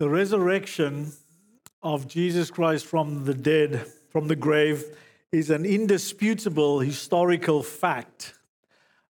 [0.00, 1.12] The resurrection
[1.82, 4.82] of Jesus Christ from the dead, from the grave,
[5.30, 8.32] is an indisputable historical fact.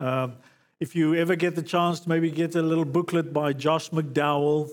[0.01, 0.33] Um,
[0.81, 4.69] if you ever get the chance to maybe get a little booklet by Josh McDowell,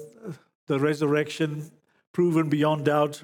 [0.67, 1.71] The Resurrection
[2.11, 3.23] Proven Beyond Doubt,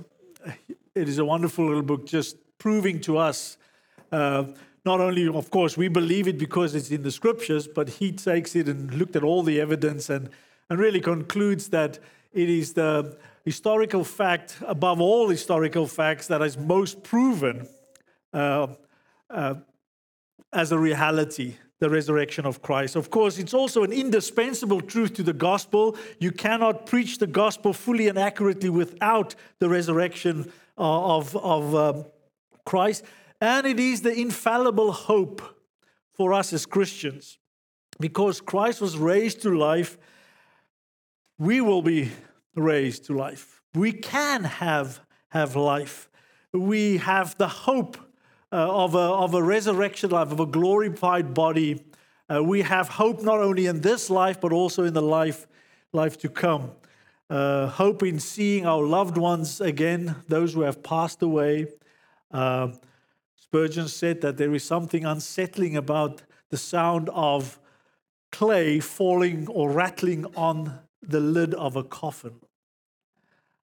[0.95, 3.59] it is a wonderful little book just proving to us.
[4.13, 4.45] Uh,
[4.85, 8.55] not only, of course, we believe it because it's in the scriptures, but he takes
[8.55, 10.31] it and looked at all the evidence and,
[10.71, 11.99] and really concludes that
[12.37, 17.67] it is the historical fact, above all historical facts, that is most proven
[18.33, 18.67] uh,
[19.31, 19.55] uh,
[20.53, 22.97] as a reality the resurrection of Christ.
[22.97, 25.97] Of course, it's also an indispensable truth to the gospel.
[26.19, 32.05] You cannot preach the gospel fully and accurately without the resurrection uh, of, of um,
[32.65, 33.05] Christ.
[33.41, 35.43] And it is the infallible hope
[36.15, 37.39] for us as Christians.
[38.01, 39.99] Because Christ was raised to life,
[41.39, 42.11] we will be
[42.57, 43.63] raised to life.
[43.75, 46.09] We can have, have life.
[46.53, 47.97] We have the hope
[48.53, 51.85] uh, of, a, of a resurrection life, of a glorified body.
[52.29, 55.47] Uh, we have hope not only in this life, but also in the life,
[55.93, 56.73] life to come.
[57.29, 61.67] Uh, hope in seeing our loved ones again, those who have passed away.
[62.31, 62.69] Uh,
[63.37, 67.59] Spurgeon said that there is something unsettling about the sound of
[68.31, 72.41] clay falling or rattling on the lid of a coffin.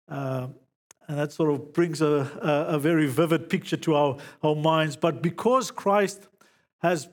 [0.10, 4.96] And that sort of brings a, a, a, very vivid picture to our, our minds.
[4.96, 6.28] But because Christ
[6.84, 7.10] has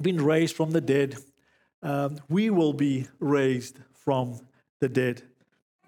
[0.00, 1.16] been raised from the dead,
[1.82, 4.40] um, we will be raised from
[4.78, 5.22] the dead.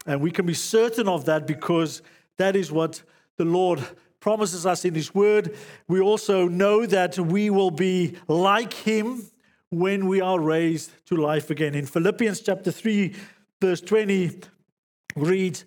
[0.05, 2.03] And we can be certain of that because
[2.39, 3.03] that is what
[3.37, 3.81] the Lord
[4.19, 5.57] promises us in His Word.
[5.87, 9.31] We also know that we will be like Him
[9.71, 11.77] when we are raised to life again.
[11.77, 13.15] In Philippians chapter 3,
[13.61, 14.41] verse 20,
[15.15, 15.65] reads,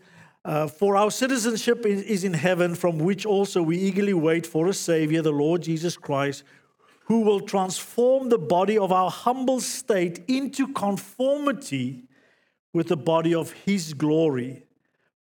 [0.48, 4.74] uh, For our citizenship is in heaven, from which also we eagerly wait for a
[4.74, 6.44] Savior, the Lord Jesus Christ,
[7.06, 12.06] who will transform the body of our humble state into conformity
[12.74, 14.64] with the body of His glory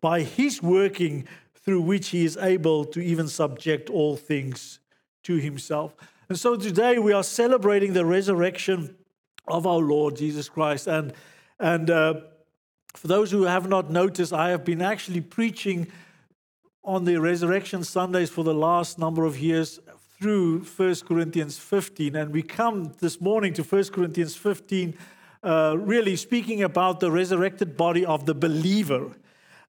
[0.01, 4.79] by His working, through which He is able to even subject all things
[5.25, 5.95] to Himself.
[6.29, 8.95] And so today we are celebrating the resurrection
[9.49, 10.87] of our Lord Jesus Christ.
[10.87, 11.13] And,
[11.59, 12.15] and uh,
[12.97, 15.87] for those who have not noticed, I have been actually preaching
[16.83, 19.81] on the resurrection Sundays for the last number of years
[20.19, 22.17] through 1 Corinthians 15.
[22.17, 24.97] And we come this morning to 1 Corinthians 15,
[25.43, 29.11] uh, really speaking about the resurrected body of the believer.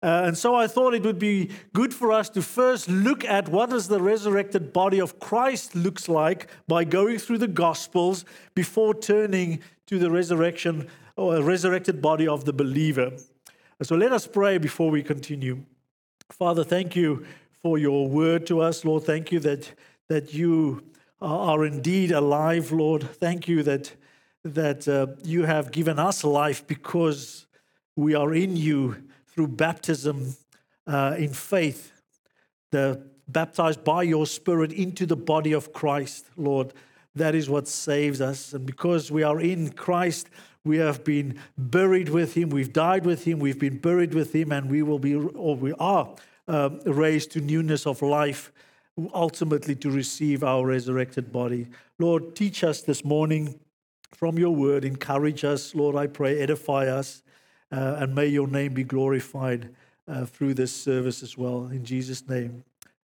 [0.01, 3.49] Uh, and so I thought it would be good for us to first look at
[3.49, 8.23] what does the resurrected body of Christ looks like by going through the Gospels
[8.53, 10.87] before turning to the resurrection
[11.17, 13.11] or a resurrected body of the believer.
[13.81, 15.63] So let us pray before we continue.
[16.29, 17.25] Father, thank you
[17.61, 19.03] for your word to us, Lord.
[19.03, 19.71] Thank you that,
[20.07, 20.83] that you
[21.21, 23.03] are indeed alive, Lord.
[23.03, 23.93] Thank you that,
[24.43, 27.47] that uh, you have given us life because
[27.95, 28.95] we are in you
[29.27, 30.35] through baptism
[30.85, 31.91] uh, in faith,
[32.71, 36.73] the baptized by your Spirit into the body of Christ, Lord.
[37.15, 38.53] That is what saves us.
[38.53, 40.29] And because we are in Christ,
[40.67, 44.51] we have been buried with him, we've died with him, we've been buried with him,
[44.51, 46.13] and we will be, or we are
[46.47, 48.51] uh, raised to newness of life,
[49.13, 51.67] ultimately to receive our resurrected body.
[51.99, 53.59] Lord, teach us this morning
[54.13, 57.21] from your word, encourage us, Lord, I pray, edify us,
[57.71, 59.69] uh, and may your name be glorified
[60.07, 61.67] uh, through this service as well.
[61.67, 62.63] In Jesus' name,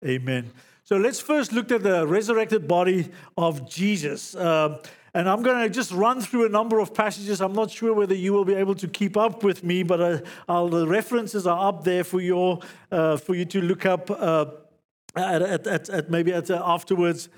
[0.04, 0.50] amen.
[0.82, 4.34] So let's first look at the resurrected body of Jesus.
[4.34, 4.80] Uh,
[5.16, 7.40] and I'm going to just run through a number of passages.
[7.40, 9.98] I'm not sure whether you will be able to keep up with me, but
[10.46, 12.60] uh, the references are up there for, your,
[12.92, 14.44] uh, for you to look up uh,
[15.16, 17.30] at, at, at, at, maybe at, uh, afterwards.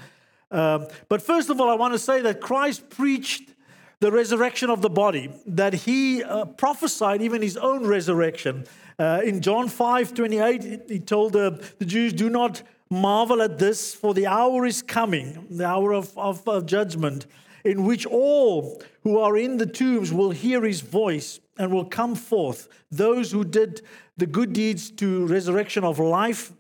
[0.50, 3.54] Um, but first of all, I want to say that Christ preached
[4.00, 8.64] the resurrection of the body, that he uh, prophesied even his own resurrection.
[8.98, 12.60] Uh, in John 5 28, he told the Jews, Do not
[12.90, 17.26] marvel at this, for the hour is coming, the hour of, of, of judgment
[17.64, 22.14] in which all who are in the tombs will hear his voice and will come
[22.14, 22.68] forth.
[22.90, 23.82] Those who did
[24.16, 26.52] the good deeds to resurrection of life,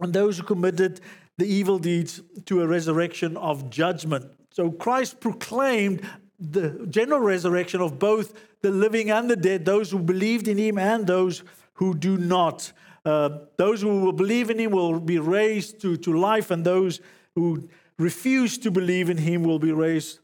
[0.00, 1.00] and those who committed
[1.38, 4.26] the evil deeds to a resurrection of judgment.
[4.50, 6.02] So Christ proclaimed
[6.38, 10.78] the general resurrection of both the living and the dead, those who believed in him
[10.78, 11.42] and those
[11.74, 12.72] who do not.
[13.04, 17.00] Uh, those who will believe in him will be raised to, to life, and those
[17.34, 17.68] who
[17.98, 20.20] refuse to believe in him will be raised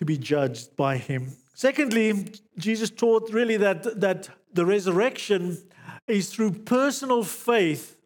[0.00, 1.36] to be judged by him.
[1.54, 5.58] Secondly, Jesus taught really that, that the resurrection
[6.08, 7.98] is through personal faith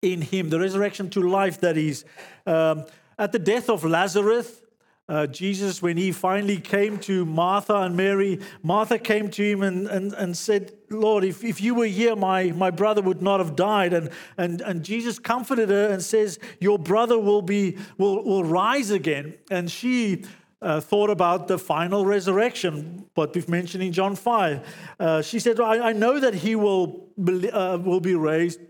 [0.00, 2.04] in him, the resurrection to life that is.
[2.46, 2.84] Um,
[3.18, 4.62] at the death of Lazarus,
[5.08, 9.88] uh, Jesus, when he finally came to Martha and Mary, Martha came to him and,
[9.88, 13.56] and, and said, Lord, if, if you were here, my, my brother would not have
[13.56, 13.92] died.
[13.92, 18.90] And, and, and Jesus comforted her and says, Your brother will, be, will, will rise
[18.90, 19.34] again.
[19.50, 20.24] And she
[20.60, 24.94] uh, thought about the final resurrection, what we've mentioned in John 5.
[24.98, 27.08] Uh, she said, I, I, know that he will,
[27.52, 28.60] uh, will be raised.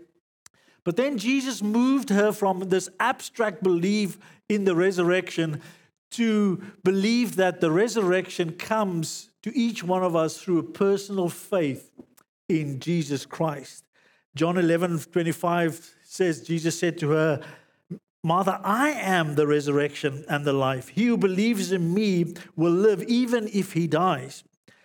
[0.83, 5.61] But then Jesus moved her from this abstract belief in the resurrection
[6.11, 11.91] to believe that the resurrection comes to each one of us through a personal faith
[12.47, 13.85] in Jesus Christ.
[14.35, 17.41] John 11 25 says, Jesus said to her,
[18.23, 20.89] Martha, I am the resurrection and the life.
[20.89, 24.43] He who believes in me will live even if he dies.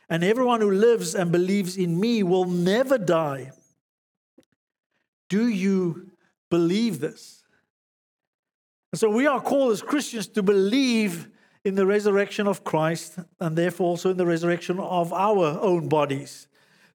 [0.08, 3.52] And everyone who lives and believes in me will never die.
[5.28, 6.10] Do you
[6.50, 7.42] believe this?
[8.92, 11.28] And so we are called as Christians to believe
[11.64, 16.46] in the resurrection of Christ and therefore also in the resurrection of our own bodies.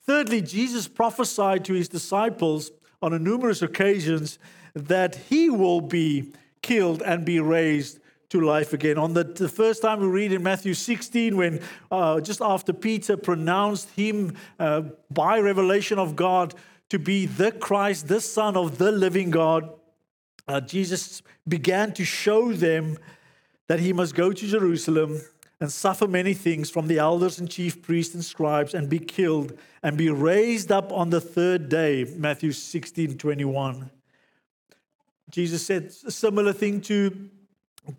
[0.04, 2.72] Thirdly, Jesus prophesied to his disciples
[3.02, 4.40] on numerous occasions
[4.74, 8.00] that he will be killed and be raised
[8.30, 8.98] to life again.
[8.98, 11.62] On the, the first time we read in Matthew 16, when
[11.92, 16.54] uh, just after Peter pronounced him uh, by revelation of God
[16.90, 19.70] to be the Christ, the Son of the living God,
[20.48, 22.98] uh, Jesus began to show them
[23.68, 25.22] that he must go to Jerusalem
[25.60, 29.58] and suffer many things from the elders and chief priests and scribes and be killed
[29.84, 32.06] and be raised up on the third day.
[32.16, 33.90] Matthew 16 21.
[35.30, 37.30] Jesus said a similar thing to,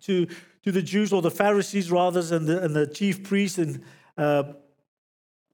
[0.01, 0.27] to,
[0.63, 3.57] to the Jews or the Pharisees, rather, and the, and the chief priests.
[3.57, 3.81] And
[4.17, 4.43] uh,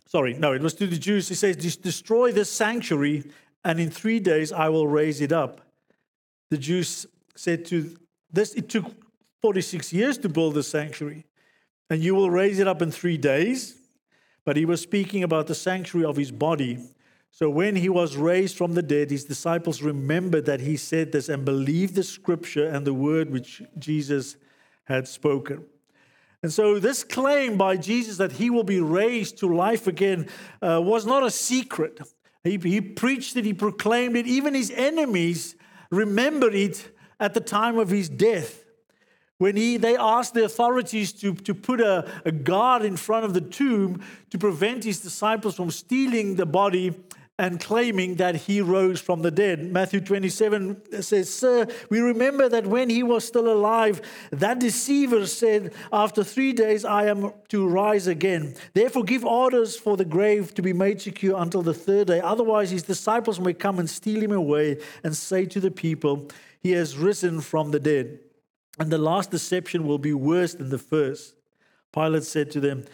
[0.07, 1.29] sorry, no, it was to the Jews.
[1.29, 3.23] He says, Destroy this sanctuary,
[3.63, 5.61] and in three days I will raise it up
[6.49, 7.97] the Jews said to
[8.31, 8.85] this, it took
[9.41, 11.25] 46 years to build the sanctuary,
[11.89, 13.75] and you will raise it up in three days.
[14.45, 16.79] But he was speaking about the sanctuary of his body.
[17.37, 21.29] So when he was raised from the dead, his disciples remembered that he said this
[21.29, 24.37] and believed the scripture and the word which Jesus
[24.85, 25.63] had spoken.
[26.41, 30.29] And so, this claim by Jesus that he will be raised to life again
[30.63, 31.99] uh, was not a secret.
[32.43, 34.25] He, he preached it, he proclaimed it.
[34.25, 35.55] Even his enemies
[35.91, 36.89] remembered it
[37.19, 38.63] at the time of his death.
[39.37, 43.35] When he, they asked the authorities to, to put a, a guard in front of
[43.35, 44.01] the tomb
[44.31, 46.95] to prevent his disciples from stealing the body
[47.39, 49.71] and claiming that he rose from the dead.
[49.71, 54.01] Matthew 27 says, Sir, we remember that when he was still alive,
[54.31, 58.55] that deceiver said, After three days I am to rise again.
[58.73, 62.21] Therefore, give orders for the grave to be made secure until the third day.
[62.21, 66.29] Otherwise, his disciples may come and steal him away and say to the people,
[66.59, 68.19] He has risen from the dead.
[68.79, 71.35] And the last deception will be worse than the first.
[71.91, 72.85] Pilate said to them,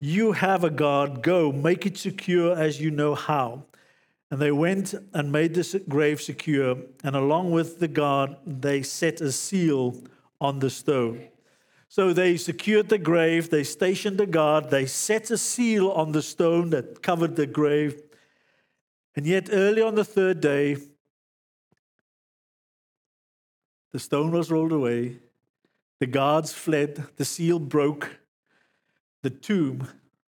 [0.00, 3.64] You have a guard, go, make it secure as you know how.
[4.32, 9.20] And they went and made the grave secure, and along with the guard, they set
[9.20, 10.02] a seal
[10.40, 11.28] on the stone.
[11.90, 16.22] So they secured the grave, they stationed a guard, they set a seal on the
[16.22, 18.00] stone that covered the grave.
[19.14, 20.78] And yet, early on the third day,
[23.92, 25.18] the stone was rolled away,
[26.00, 28.16] the guards fled, the seal broke,
[29.20, 29.88] the tomb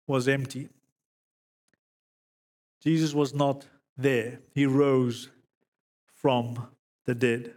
[0.08, 0.70] was empty.
[2.82, 3.68] Jesus was not
[4.02, 4.40] there.
[4.54, 5.30] He rose
[6.14, 6.68] from
[7.06, 7.54] the dead.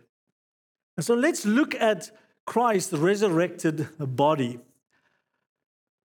[0.96, 2.10] And so let's look at
[2.46, 4.60] Christ's resurrected body.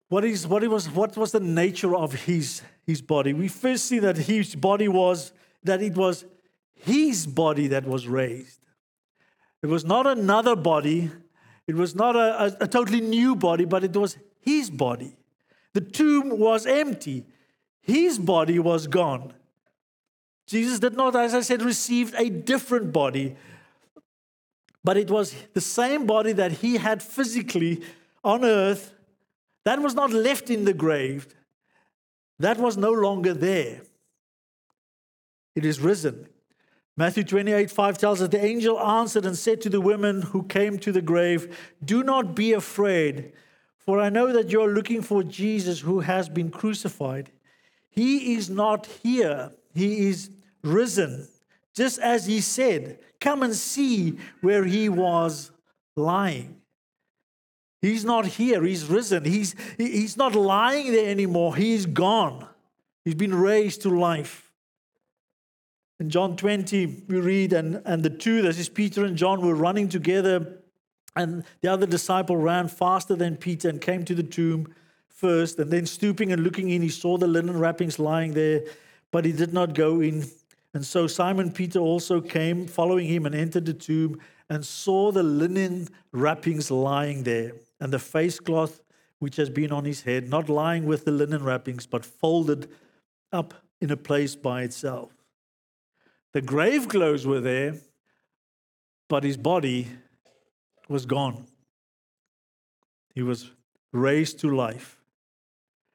[0.09, 3.33] What, is, what, was, what was the nature of his, his body?
[3.33, 6.25] We first see that his body was, that it was
[6.75, 8.61] his body that was raised.
[9.63, 11.11] It was not another body,
[11.67, 15.17] it was not a, a, a totally new body, but it was his body.
[15.73, 17.25] The tomb was empty,
[17.81, 19.33] his body was gone.
[20.47, 23.37] Jesus did not, as I said, receive a different body,
[24.83, 27.83] but it was the same body that he had physically
[28.23, 28.93] on earth.
[29.65, 31.35] That was not left in the grave,
[32.39, 33.81] that was no longer there.
[35.55, 36.29] It is risen.
[36.97, 40.79] Matthew 28 5 tells us the angel answered and said to the women who came
[40.79, 43.33] to the grave, Do not be afraid,
[43.79, 47.33] for I know that you're looking for Jesus who has been crucified.
[47.91, 50.31] He is not here he is
[50.63, 51.29] risen,
[51.75, 52.99] just as he said.
[53.21, 55.51] Come and see where he was
[55.97, 56.61] lying.
[57.81, 59.25] He's not here, he's risen.
[59.25, 62.49] He's, he's not lying there anymore, he's gone.
[63.05, 64.51] He's been raised to life.
[66.01, 69.55] In John 20, we read, and, and the two, that is Peter and John, were
[69.55, 70.61] running together,
[71.15, 74.75] and the other disciple ran faster than Peter and came to the tomb
[75.09, 75.59] first.
[75.59, 78.63] And then, stooping and looking in, he saw the linen wrappings lying there,
[79.15, 80.27] but he did not go in.
[80.75, 85.23] And so Simon Peter also came, following him, and entered the tomb and saw the
[85.23, 88.81] linen wrappings lying there, and the face cloth
[89.21, 92.69] which has been on his head, not lying with the linen wrappings, but folded
[93.33, 95.13] up in a place by itself.
[96.33, 97.77] The grave clothes were there,
[99.09, 99.91] but his body
[100.89, 101.47] was gone.
[103.15, 103.53] He was
[103.93, 104.99] raised to life.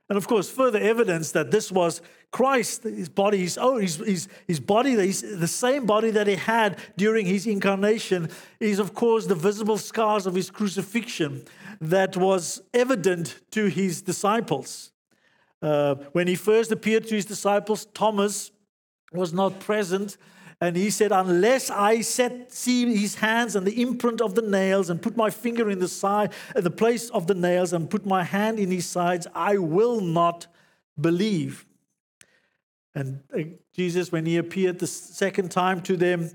[0.08, 4.27] And of course, further evidence that this was Christ, his body, his, oh, his, his,
[4.48, 9.36] his body, the same body that he had during his incarnation, is of course the
[9.36, 11.43] visible scars of his crucifixion
[11.81, 14.91] that was evident to his disciples.
[15.62, 18.51] Uh, when he first appeared to his disciples, Thomas
[19.12, 20.17] was not present.
[20.62, 24.89] And he said, Unless I set, see his hands and the imprint of the nails,
[24.89, 28.24] and put my finger in the side, the place of the nails, and put my
[28.24, 30.48] hand in his sides, I will not
[31.00, 31.65] believe.
[32.96, 33.39] And uh,
[33.74, 36.31] Jesus, when he appeared the second time to them,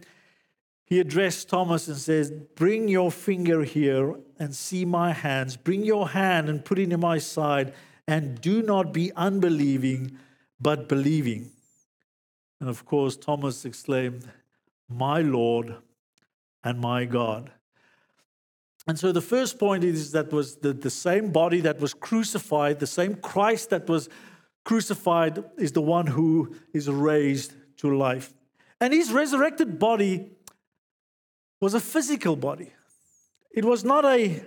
[0.86, 5.56] he addressed Thomas and says, Bring your finger here and see my hands.
[5.56, 7.72] Bring your hand and put it in my side,
[8.06, 10.18] and do not be unbelieving,
[10.60, 11.50] but believing.
[12.60, 14.28] And of course, Thomas exclaimed,
[14.88, 15.76] My Lord
[16.62, 17.50] and my God.
[18.86, 22.80] And so the first point is that was the, the same body that was crucified,
[22.80, 24.10] the same Christ that was
[24.64, 28.32] crucified is the one who is raised to life.
[28.80, 30.30] And his resurrected body
[31.60, 32.72] was a physical body.
[33.52, 34.42] It was not a,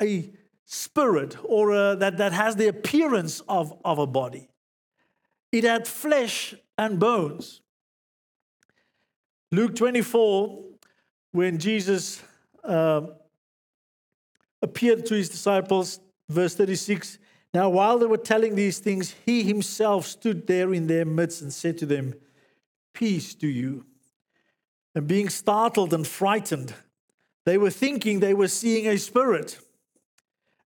[0.00, 0.30] a
[0.64, 4.48] spirit or a, that, that has the appearance of, of a body.
[5.50, 7.60] It had flesh and bones.
[9.50, 10.64] Luke 24,
[11.32, 12.22] when Jesus
[12.62, 13.02] uh,
[14.60, 17.18] appeared to his disciples, verse 36
[17.58, 21.52] Now, while they were telling these things, he himself stood there in their midst and
[21.52, 22.14] said to them,
[22.94, 23.84] Peace to you.
[24.94, 26.72] And being startled and frightened,
[27.44, 29.58] they were thinking they were seeing a spirit.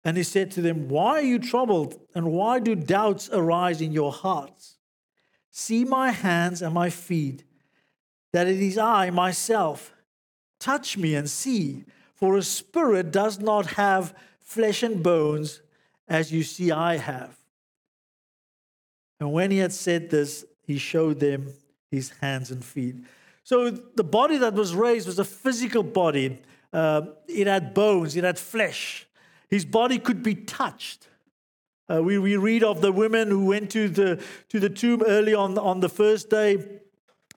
[0.04, 1.98] And he said to them, Why are you troubled?
[2.14, 4.76] And why do doubts arise in your hearts?
[5.50, 7.42] See my hands and my feet,
[8.32, 9.92] that it is I myself.
[10.60, 11.82] Touch me and see,
[12.14, 15.62] for a spirit does not have flesh and bones
[16.08, 17.36] as you see I have.
[19.20, 21.52] And when he had said this, he showed them
[21.90, 22.96] his hands and feet.
[23.44, 26.40] So the body that was raised was a physical body.
[26.72, 29.06] Uh, it had bones, it had flesh.
[29.48, 31.08] His body could be touched.
[31.88, 35.34] Uh, we, we read of the women who went to the, to the tomb early
[35.34, 36.80] on, on the first day.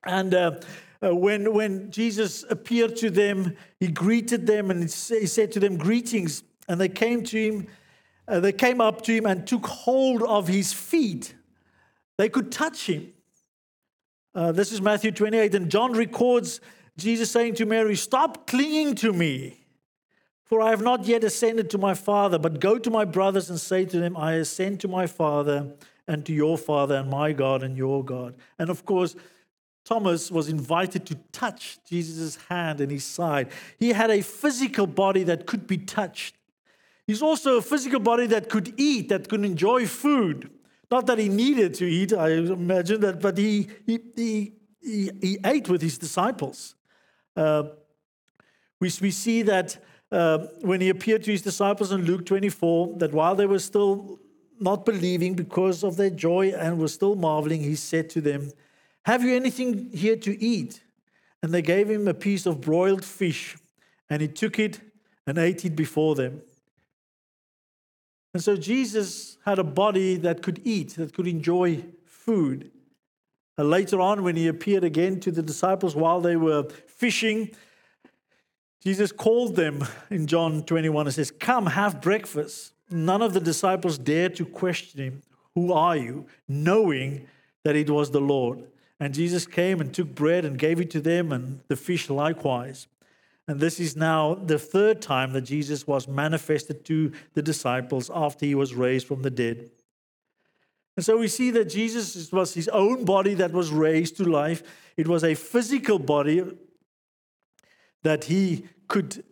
[0.04, 0.60] And uh,
[1.04, 4.88] uh, when, when Jesus appeared to them, he greeted them and he
[5.28, 6.44] said to them, Greetings.
[6.68, 7.68] And they came to him,
[8.30, 11.34] uh, they came up to him and took hold of his feet.
[12.18, 13.12] They could touch him.
[14.36, 15.56] Uh, this is Matthew 28.
[15.56, 16.62] And John records
[16.98, 19.66] Jesus saying to Mary, Stop clinging to me.
[20.44, 23.60] For I have not yet ascended to my Father, but go to my brothers and
[23.60, 25.74] say to them, I ascend to my Father
[26.08, 28.36] and to your Father and my God and your God.
[28.58, 29.16] And of course,
[29.86, 33.50] Thomas was invited to touch Jesus' hand and his side.
[33.78, 36.36] He had a physical body that could be touched.
[37.10, 40.52] He's also a physical body that could eat, that could enjoy food.
[40.92, 45.38] Not that he needed to eat, I imagine that, but he, he, he, he, he
[45.44, 46.76] ate with his disciples.
[47.36, 47.64] Uh,
[48.80, 53.12] we, we see that uh, when he appeared to his disciples in Luke 24, that
[53.12, 54.20] while they were still
[54.60, 58.52] not believing because of their joy and were still marveling, he said to them,
[59.08, 60.84] Have you anything here to eat?
[61.42, 63.58] And they gave him a piece of broiled fish,
[64.12, 64.80] and he took it
[65.26, 66.44] and ate it before them.
[68.34, 72.72] And so Jesus had a body that could eat, that could enjoy food.
[73.58, 77.52] And later on, when he appeared again to the disciples while they were fishing,
[78.82, 82.74] Jesus called them in John 21 and says, Come, have breakfast.
[82.90, 85.22] None of the disciples dared to question him,
[85.56, 86.28] Who are you?
[86.48, 87.28] knowing
[87.64, 88.64] that it was the Lord.
[89.00, 92.88] And Jesus came and took bread and gave it to them, and the fish likewise.
[93.50, 98.46] And this is now the third time that Jesus was manifested to the disciples after
[98.46, 99.72] he was raised from the dead.
[100.96, 104.62] And so we see that Jesus was his own body that was raised to life.
[104.98, 106.44] It was a physical body
[108.04, 109.24] that he could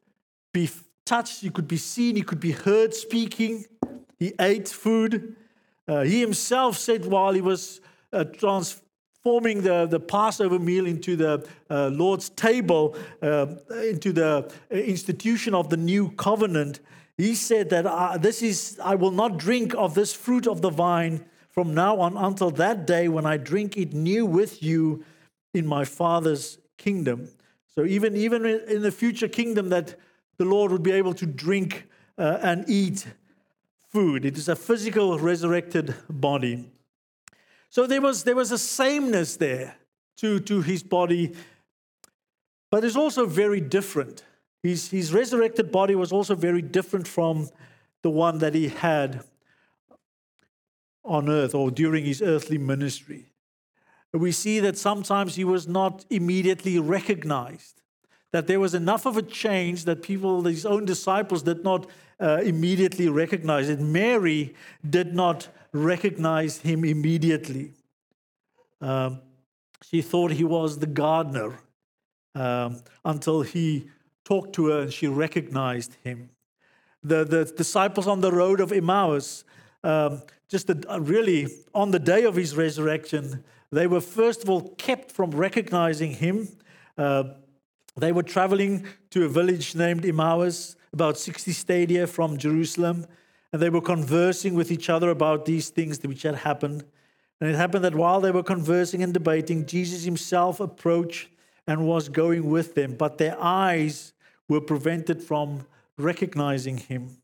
[0.51, 0.67] be
[1.05, 3.65] touched, he could be seen, he could be heard speaking.
[4.17, 5.35] He ate food.
[5.87, 7.81] Uh, he himself said while he was
[8.11, 8.23] uh,
[9.27, 13.47] transforming the, the Passover meal into the uh, Lord's table, uh,
[13.83, 16.79] into the institution of the new covenant,
[17.17, 20.69] he said that uh, this is, I will not drink of this fruit of the
[20.69, 25.03] vine from now on until that day when I drink it new with you
[25.53, 27.27] in my Father's kingdom.
[27.75, 29.95] So even, even in the future kingdom that
[30.37, 33.05] the Lord would be able to drink uh, and eat
[33.89, 34.23] food.
[34.23, 36.69] It is a physical resurrected body.
[37.77, 39.75] So there was, there was a sameness there
[40.17, 41.35] to, to his body,
[42.71, 44.23] but it's also very different.
[44.63, 47.49] His, his resurrected body was also very different from
[48.01, 49.23] the one that he had
[51.05, 53.27] on earth or during his earthly ministry.
[54.11, 57.83] We see that sometimes he was not immediately recognized,
[58.31, 61.87] that there was enough of a change that people, his own disciples, did not
[62.19, 63.79] uh, immediately recognize it.
[63.79, 64.55] Mary
[64.89, 65.49] did not
[65.83, 67.71] recognize him immediately.
[68.81, 69.21] Um,
[69.83, 71.59] she thought he was the gardener
[72.35, 73.89] um, until he
[74.25, 76.29] talked to her and she recognized him.
[77.03, 79.43] The, the disciples on the road of Emmaus,
[79.83, 84.75] um, just a, really on the day of his resurrection, they were first of all
[84.77, 86.47] kept from recognizing him.
[86.97, 87.23] Uh,
[87.95, 93.05] they were traveling to a village named Emmaus, about 60 stadia from Jerusalem,
[93.51, 96.83] and they were conversing with each other about these things which had happened.
[97.39, 101.29] And it happened that while they were conversing and debating, Jesus himself approached
[101.65, 104.13] and was going with them, but their eyes
[104.47, 105.65] were prevented from
[105.97, 107.17] recognizing him.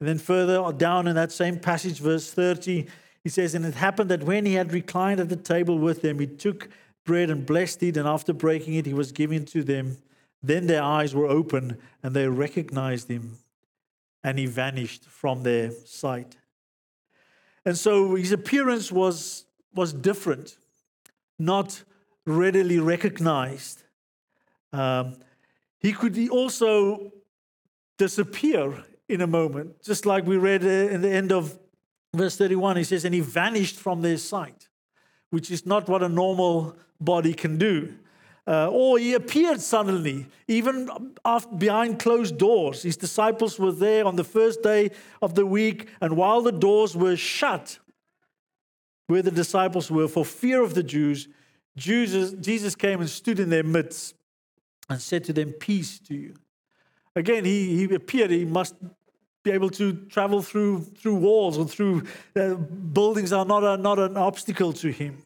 [0.00, 2.86] And then further down in that same passage, verse 30,
[3.22, 6.18] he says, And it happened that when he had reclined at the table with them,
[6.18, 6.68] he took
[7.04, 9.96] bread and blessed it, and after breaking it, he was given to them.
[10.42, 13.38] Then their eyes were opened, and they recognized him,
[14.24, 16.36] and he vanished from their sight.
[17.64, 20.56] And so his appearance was, was different,
[21.38, 21.82] not
[22.26, 23.82] readily recognized.
[24.72, 25.16] Um,
[25.78, 27.12] he could also
[27.96, 31.58] disappear in a moment, just like we read in the end of
[32.14, 32.76] verse 31.
[32.76, 34.68] He says, And he vanished from their sight,
[35.30, 37.94] which is not what a normal body can do.
[38.48, 40.88] Uh, or he appeared suddenly, even
[41.58, 42.82] behind closed doors.
[42.82, 46.96] His disciples were there on the first day of the week, and while the doors
[46.96, 47.78] were shut,
[49.06, 51.28] where the disciples were for fear of the Jews,
[51.76, 54.14] Jesus, Jesus came and stood in their midst
[54.88, 56.34] and said to them, Peace to you.
[57.14, 58.76] Again, he, he appeared, he must
[59.44, 63.98] be able to travel through, through walls or through uh, buildings are not, a, not
[63.98, 65.22] an obstacle to him.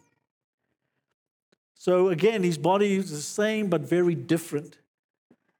[1.82, 4.78] So again, his body is the same but very different.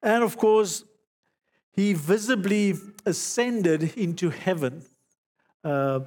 [0.00, 0.84] And of course,
[1.72, 4.84] he visibly ascended into heaven.
[5.64, 6.02] Uh,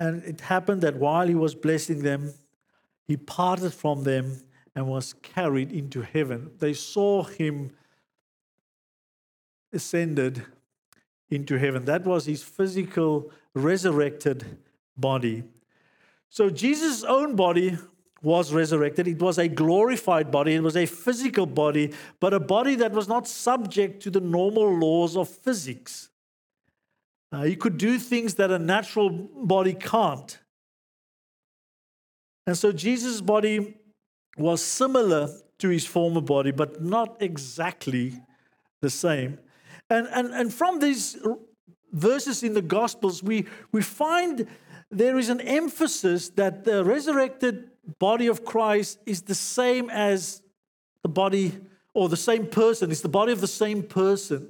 [0.00, 2.34] and it happened that while he was blessing them,
[3.06, 4.40] he parted from them
[4.74, 6.50] and was carried into heaven.
[6.58, 7.70] They saw him
[9.72, 10.44] ascended
[11.30, 11.84] into heaven.
[11.84, 14.58] That was his physical, resurrected
[14.96, 15.44] body.
[16.34, 17.78] So Jesus' own body
[18.20, 19.06] was resurrected.
[19.06, 23.06] It was a glorified body, it was a physical body, but a body that was
[23.06, 26.08] not subject to the normal laws of physics.
[27.30, 30.40] Uh, he could do things that a natural body can't.
[32.48, 33.76] And so Jesus' body
[34.36, 38.20] was similar to his former body, but not exactly
[38.82, 39.38] the same.
[39.88, 41.16] And, and, and from these
[41.92, 44.48] verses in the Gospels, we, we find
[44.90, 50.42] there is an emphasis that the resurrected body of Christ is the same as
[51.02, 51.52] the body
[51.92, 54.48] or the same person, it's the body of the same person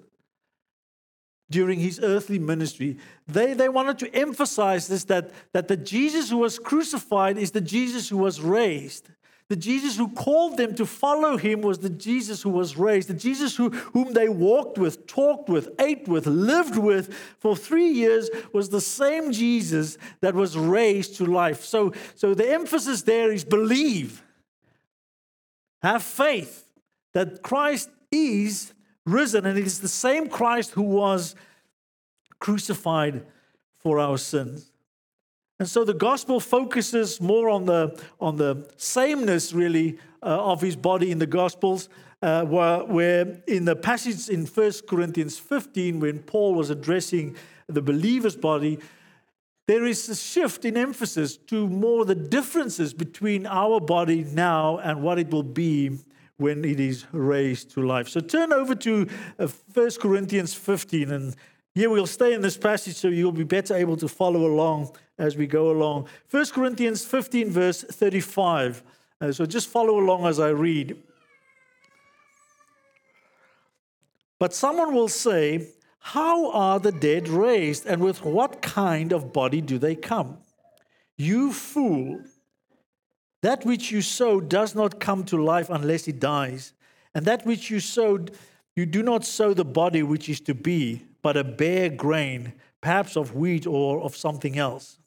[1.50, 2.96] during his earthly ministry.
[3.28, 7.60] They, they wanted to emphasize this that, that the Jesus who was crucified is the
[7.60, 9.08] Jesus who was raised.
[9.50, 13.14] The Jesus who called them to follow him was the Jesus who was raised, the
[13.14, 18.30] Jesus who, whom they walked with, talked with, ate with, lived with for three years
[18.54, 21.62] was the same Jesus that was raised to life.
[21.62, 24.22] So, so the emphasis there is believe,
[25.82, 26.66] have faith
[27.12, 28.72] that Christ is
[29.04, 31.34] risen, and it is the same Christ who was
[32.38, 33.26] crucified
[33.76, 34.70] for our sins.
[35.60, 40.74] And so the gospel focuses more on the, on the sameness, really, uh, of his
[40.74, 41.88] body in the gospels,
[42.22, 47.36] uh, where, where in the passage in 1 Corinthians 15, when Paul was addressing
[47.68, 48.78] the believer's body,
[49.66, 55.02] there is a shift in emphasis to more the differences between our body now and
[55.02, 55.98] what it will be
[56.36, 58.08] when it is raised to life.
[58.08, 59.06] So turn over to
[59.38, 61.36] uh, 1 Corinthians 15 and
[61.74, 65.36] Here we'll stay in this passage so you'll be better able to follow along as
[65.36, 66.08] we go along.
[66.30, 68.82] 1 Corinthians 15, verse 35.
[69.20, 71.02] Uh, so just follow along as I read.
[74.38, 79.60] But someone will say, How are the dead raised, and with what kind of body
[79.60, 80.38] do they come?
[81.16, 82.20] You fool!
[83.42, 86.72] That which you sow does not come to life unless it dies.
[87.14, 88.32] And that which you sowed,
[88.74, 93.16] you do not sow the body which is to be, but a bare grain, perhaps
[93.16, 94.98] of wheat or of something else.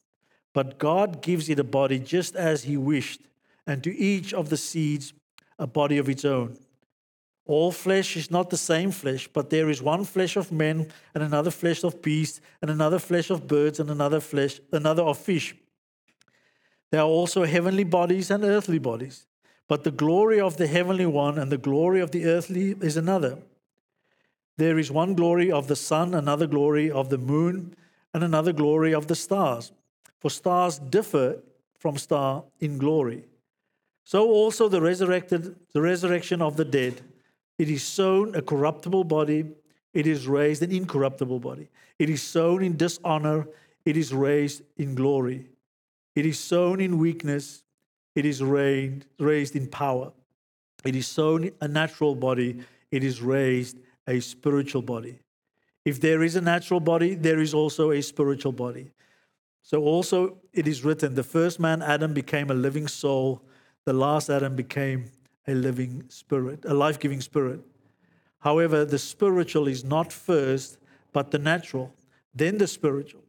[0.58, 3.22] But God gives it a body just as He wished,
[3.68, 5.14] and to each of the seeds
[5.60, 6.58] a body of its own.
[7.46, 11.24] All flesh is not the same flesh, but there is one flesh of men, and
[11.24, 15.56] another flesh of beasts, and another flesh of birds, and another flesh, another of fish.
[16.90, 19.28] There are also heavenly bodies and earthly bodies,
[19.68, 23.38] but the glory of the heavenly one and the glory of the earthly is another.
[24.58, 27.76] There is one glory of the sun, another glory of the moon,
[28.12, 29.72] and another glory of the stars.
[30.20, 31.40] For stars differ
[31.78, 33.26] from star in glory.
[34.04, 37.02] So also the resurrected, the resurrection of the dead.
[37.60, 39.46] It is sown a corruptible body,
[39.94, 41.70] it is raised an incorruptible body.
[42.00, 43.48] It is sown in dishonor,
[43.86, 45.50] it is raised in glory.
[46.16, 47.64] It is sown in weakness,
[48.16, 50.12] it is raised, raised in power.
[50.84, 53.78] It is sown a natural body, it is raised
[54.08, 55.20] a spiritual body.
[55.84, 58.92] If there is a natural body, there is also a spiritual body.
[59.68, 63.42] So also it is written the first man, Adam, became a living soul,
[63.84, 65.12] the last Adam became
[65.46, 67.60] a living spirit, a life giving spirit.
[68.40, 70.78] However, the spiritual is not first,
[71.12, 71.94] but the natural,
[72.34, 73.26] then the spiritual.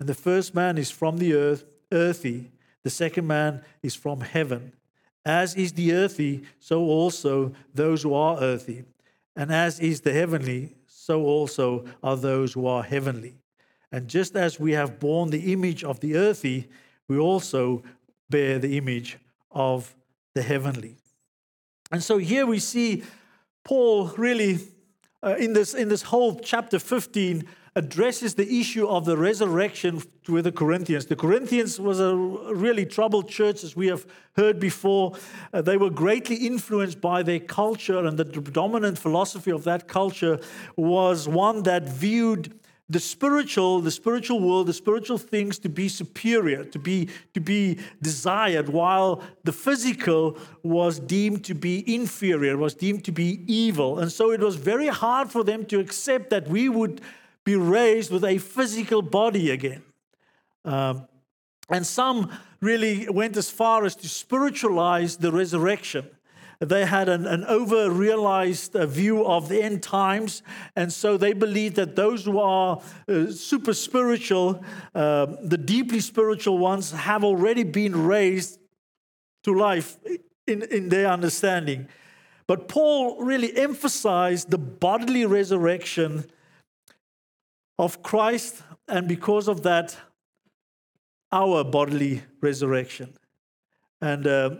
[0.00, 2.50] And the first man is from the earth, earthy.
[2.82, 4.72] The second man is from heaven.
[5.24, 8.82] As is the earthy, so also those who are earthy.
[9.36, 13.36] And as is the heavenly, so also are those who are heavenly.
[13.96, 16.68] And just as we have borne the image of the earthy,
[17.08, 17.82] we also
[18.28, 19.16] bear the image
[19.50, 19.96] of
[20.34, 20.98] the heavenly.
[21.90, 23.04] And so here we see
[23.64, 24.58] Paul really,
[25.22, 30.44] uh, in, this, in this whole chapter 15, addresses the issue of the resurrection with
[30.44, 31.06] the Corinthians.
[31.06, 34.04] The Corinthians was a really troubled church, as we have
[34.36, 35.14] heard before.
[35.54, 40.38] Uh, they were greatly influenced by their culture, and the dominant philosophy of that culture
[40.76, 42.52] was one that viewed
[42.88, 47.78] the spiritual the spiritual world the spiritual things to be superior to be to be
[48.00, 54.12] desired while the physical was deemed to be inferior was deemed to be evil and
[54.12, 57.00] so it was very hard for them to accept that we would
[57.46, 59.82] be raised with a physical body again.
[60.64, 61.06] Um,
[61.70, 66.10] and some really went as far as to spiritualize the resurrection.
[66.60, 70.42] They had an, an over realized uh, view of the end times,
[70.74, 74.64] and so they believed that those who are uh, super spiritual,
[74.94, 78.58] uh, the deeply spiritual ones, have already been raised
[79.44, 79.98] to life
[80.46, 81.88] in, in their understanding.
[82.46, 86.24] But Paul really emphasized the bodily resurrection
[87.78, 89.96] of Christ, and because of that,
[91.32, 93.14] our bodily resurrection.
[94.00, 94.50] And uh,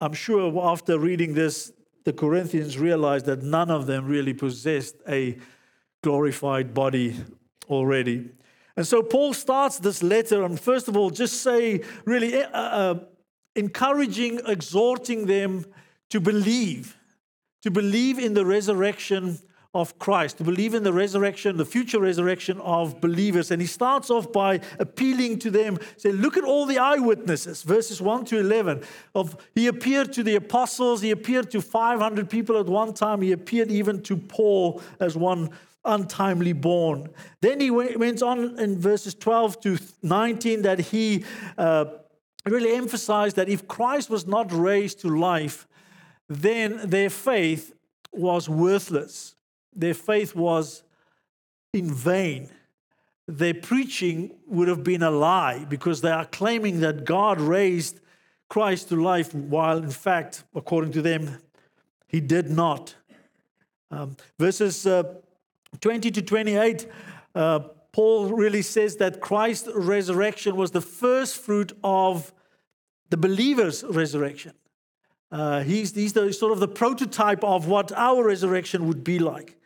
[0.00, 1.72] I'm sure after reading this,
[2.04, 5.38] the Corinthians realized that none of them really possessed a
[6.02, 7.16] glorified body
[7.68, 8.30] already.
[8.76, 12.98] And so Paul starts this letter, and first of all, just say, really uh, uh,
[13.54, 15.64] encouraging, exhorting them
[16.10, 16.96] to believe,
[17.62, 19.38] to believe in the resurrection
[19.74, 23.50] of Christ, to believe in the resurrection, the future resurrection of believers.
[23.50, 28.00] And he starts off by appealing to them, say, look at all the eyewitnesses, verses
[28.00, 28.82] 1 to 11.
[29.14, 33.32] Of he appeared to the apostles, he appeared to 500 people at one time, he
[33.32, 35.50] appeared even to Paul as one
[35.84, 37.10] untimely born.
[37.40, 41.24] Then he went on in verses 12 to 19 that he
[41.58, 41.86] uh,
[42.46, 45.66] really emphasized that if Christ was not raised to life,
[46.28, 47.74] then their faith
[48.12, 49.34] was worthless
[49.74, 50.82] their faith was
[51.72, 52.50] in vain.
[53.26, 58.00] Their preaching would have been a lie because they are claiming that God raised
[58.48, 61.38] Christ to life, while in fact, according to them,
[62.06, 62.94] he did not.
[63.90, 65.14] Um, verses uh,
[65.80, 66.86] 20 to 28,
[67.34, 67.60] uh,
[67.92, 72.32] Paul really says that Christ's resurrection was the first fruit of
[73.10, 74.52] the believer's resurrection.
[75.30, 79.56] Uh, he's, he's the, sort of the prototype of what our resurrection would be like.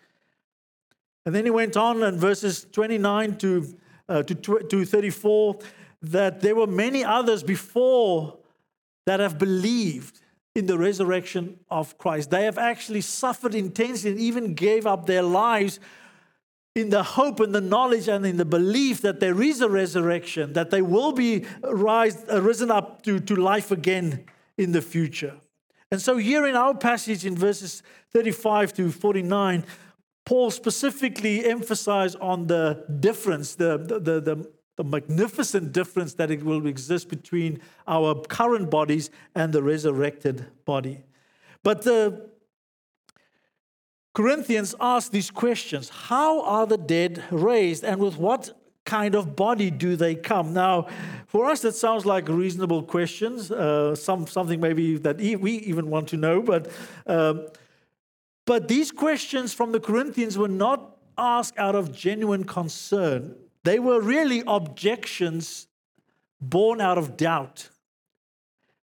[1.29, 3.77] And then he went on in verses 29 to,
[4.09, 5.59] uh, to, to 34
[6.01, 8.39] that there were many others before
[9.05, 10.23] that have believed
[10.55, 12.31] in the resurrection of Christ.
[12.31, 15.81] They have actually suffered intensely and even gave up their lives
[16.75, 20.55] in the hope and the knowledge and in the belief that there is a resurrection,
[20.55, 24.25] that they will be rise, uh, risen up to, to life again
[24.57, 25.35] in the future.
[25.91, 27.83] And so, here in our passage in verses
[28.15, 29.67] 35 to 49,
[30.29, 36.67] Paul specifically emphasized on the difference, the, the, the, the, magnificent difference that it will
[36.67, 41.03] exist between our current bodies and the resurrected body.
[41.63, 42.29] But the
[44.13, 48.51] Corinthians ask these questions How are the dead raised, and with what
[48.85, 50.53] kind of body do they come?
[50.53, 50.89] Now,
[51.27, 56.07] for us, that sounds like reasonable questions, uh, some, something maybe that we even want
[56.09, 56.71] to know, but,
[57.07, 57.47] um,
[58.49, 63.37] but these questions from the Corinthians were not asked out of genuine concern.
[63.63, 65.67] They were really objections
[66.41, 67.69] born out of doubt.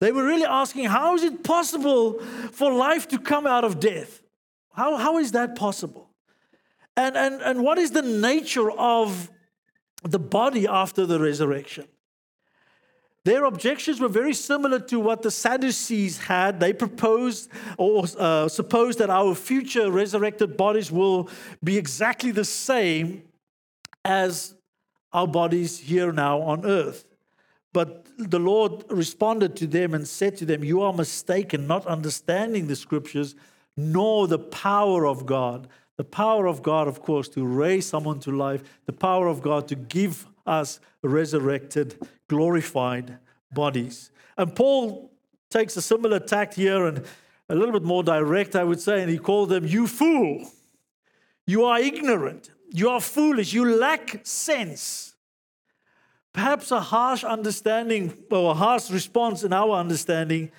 [0.01, 2.21] They were really asking, How is it possible
[2.53, 4.23] for life to come out of death?
[4.75, 6.09] How, how is that possible?
[6.97, 9.29] And, and, and what is the nature of
[10.05, 11.88] the body after the resurrection?
[13.29, 16.61] Their objections were very similar to what the Sadducees had.
[16.61, 21.29] They proposed or uh, supposed that our future resurrected bodies will
[21.62, 23.25] be exactly the same
[24.03, 24.55] as
[25.12, 27.05] our bodies here now on earth.
[27.75, 32.67] But the Lord responded to them and said to them, You are mistaken, not understanding
[32.67, 33.35] the scriptures
[33.77, 35.69] nor the power of God.
[35.99, 39.69] The power of God, of course, to raise someone to life, the power of God
[39.69, 41.97] to give us resurrected,
[42.29, 43.19] glorified
[43.53, 44.11] bodies.
[44.37, 45.11] And Paul
[45.51, 47.05] takes a similar tact here and
[47.49, 50.51] a little bit more direct, I would say, and he called them, You fool!
[51.47, 52.51] You are ignorant.
[52.71, 53.55] You are foolish.
[53.55, 55.15] You lack sense.
[56.35, 60.51] Perhaps a harsh understanding or a harsh response in our understanding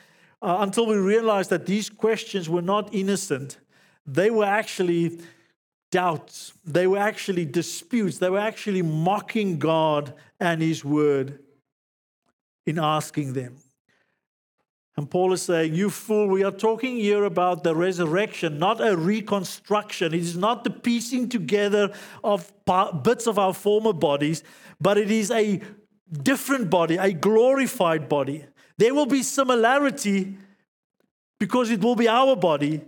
[0.42, 3.60] uh, until we realized that these questions were not innocent.
[4.08, 5.20] They were actually
[5.92, 11.40] doubts, they were actually disputes, they were actually mocking God and His word
[12.66, 13.58] in asking them.
[15.00, 18.98] And Paul is saying, You fool, we are talking here about the resurrection, not a
[18.98, 20.14] reconstruction.
[20.14, 22.52] It is not the piecing together of
[23.02, 24.44] bits of our former bodies,
[24.82, 25.62] but it is a
[26.12, 28.46] different body, a glorified body.
[28.78, 30.38] There will be similarity
[31.40, 32.82] because it will be our body,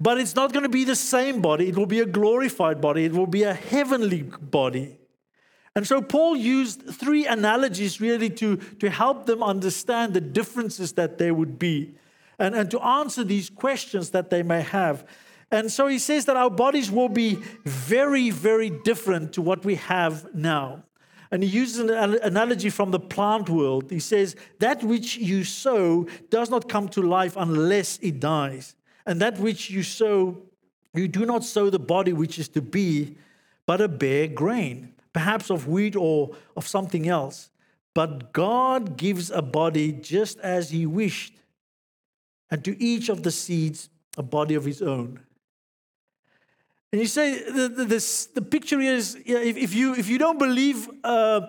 [0.00, 1.68] but it's not going to be the same body.
[1.68, 4.98] It will be a glorified body, it will be a heavenly body.
[5.74, 11.18] And so Paul used three analogies really to, to help them understand the differences that
[11.18, 11.94] there would be
[12.38, 15.06] and, and to answer these questions that they may have.
[15.50, 19.76] And so he says that our bodies will be very, very different to what we
[19.76, 20.82] have now.
[21.30, 23.90] And he uses an analogy from the plant world.
[23.90, 28.75] He says, That which you sow does not come to life unless it dies.
[29.06, 30.42] And that which you sow,
[30.92, 33.16] you do not sow the body which is to be,
[33.64, 37.50] but a bare grain, perhaps of wheat or of something else.
[37.94, 41.34] But God gives a body just as he wished,
[42.50, 43.88] and to each of the seeds
[44.18, 45.20] a body of his own.
[46.92, 50.38] And you say the, the, this, the picture is if, if, you, if you don't
[50.38, 51.48] believe uh,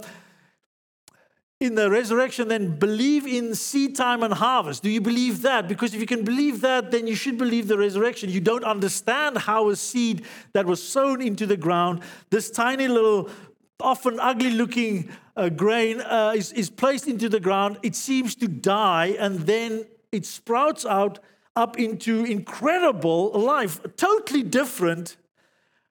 [1.59, 4.83] in the resurrection, then believe in seed time and harvest.
[4.83, 5.67] Do you believe that?
[5.67, 8.29] Because if you can believe that, then you should believe the resurrection.
[8.29, 13.29] You don't understand how a seed that was sown into the ground, this tiny little,
[13.79, 17.79] often ugly looking uh, grain, uh, is, is placed into the ground.
[17.81, 21.19] It seems to die, and then it sprouts out
[21.55, 25.17] up into incredible life, totally different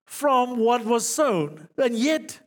[0.05, 1.67] from what was sown.
[1.77, 2.39] And yet,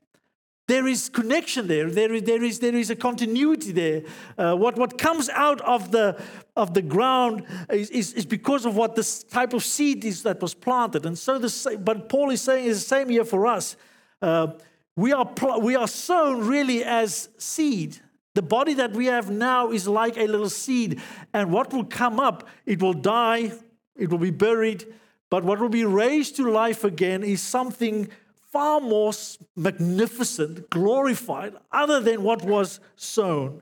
[0.70, 1.90] there is connection there.
[1.90, 4.04] There is, there is, there is a continuity there.
[4.38, 6.22] Uh, what, what comes out of the,
[6.56, 10.40] of the ground is, is, is, because of what this type of seed is that
[10.40, 11.08] was planted.
[11.08, 13.78] And so, the, but Paul is saying is the same here for us.
[14.22, 14.50] Uh,
[14.96, 15.28] we, are,
[15.60, 17.98] we are sown really as seed.
[18.36, 21.02] The body that we have now is like a little seed.
[21.34, 23.54] And what will come up, it will die,
[23.96, 24.86] it will be buried,
[25.32, 28.10] but what will be raised to life again is something
[28.52, 29.12] far more
[29.56, 33.62] magnificent, glorified, other than what was sown.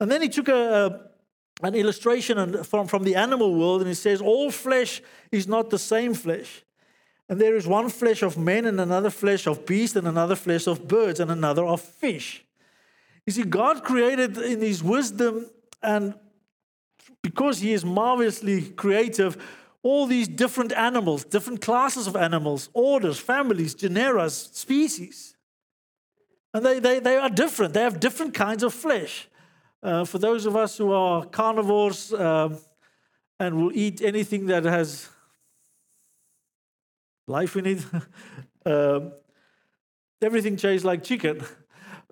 [0.00, 1.10] And then he took a,
[1.62, 5.70] a, an illustration from, from the animal world and he says, All flesh is not
[5.70, 6.64] the same flesh.
[7.28, 10.68] And there is one flesh of men, and another flesh of beasts, and another flesh
[10.68, 12.44] of birds, and another of fish.
[13.26, 15.46] You see, God created in His wisdom
[15.82, 16.14] and
[17.22, 19.36] because he is marvelously creative,
[19.86, 25.36] all these different animals, different classes of animals, orders, families, genera, species.
[26.52, 27.72] And they, they, they are different.
[27.72, 29.28] They have different kinds of flesh.
[29.80, 32.58] Uh, for those of us who are carnivores um,
[33.38, 35.08] and will eat anything that has
[37.28, 37.84] life in it.
[38.66, 39.12] um,
[40.20, 41.44] everything tastes like chicken.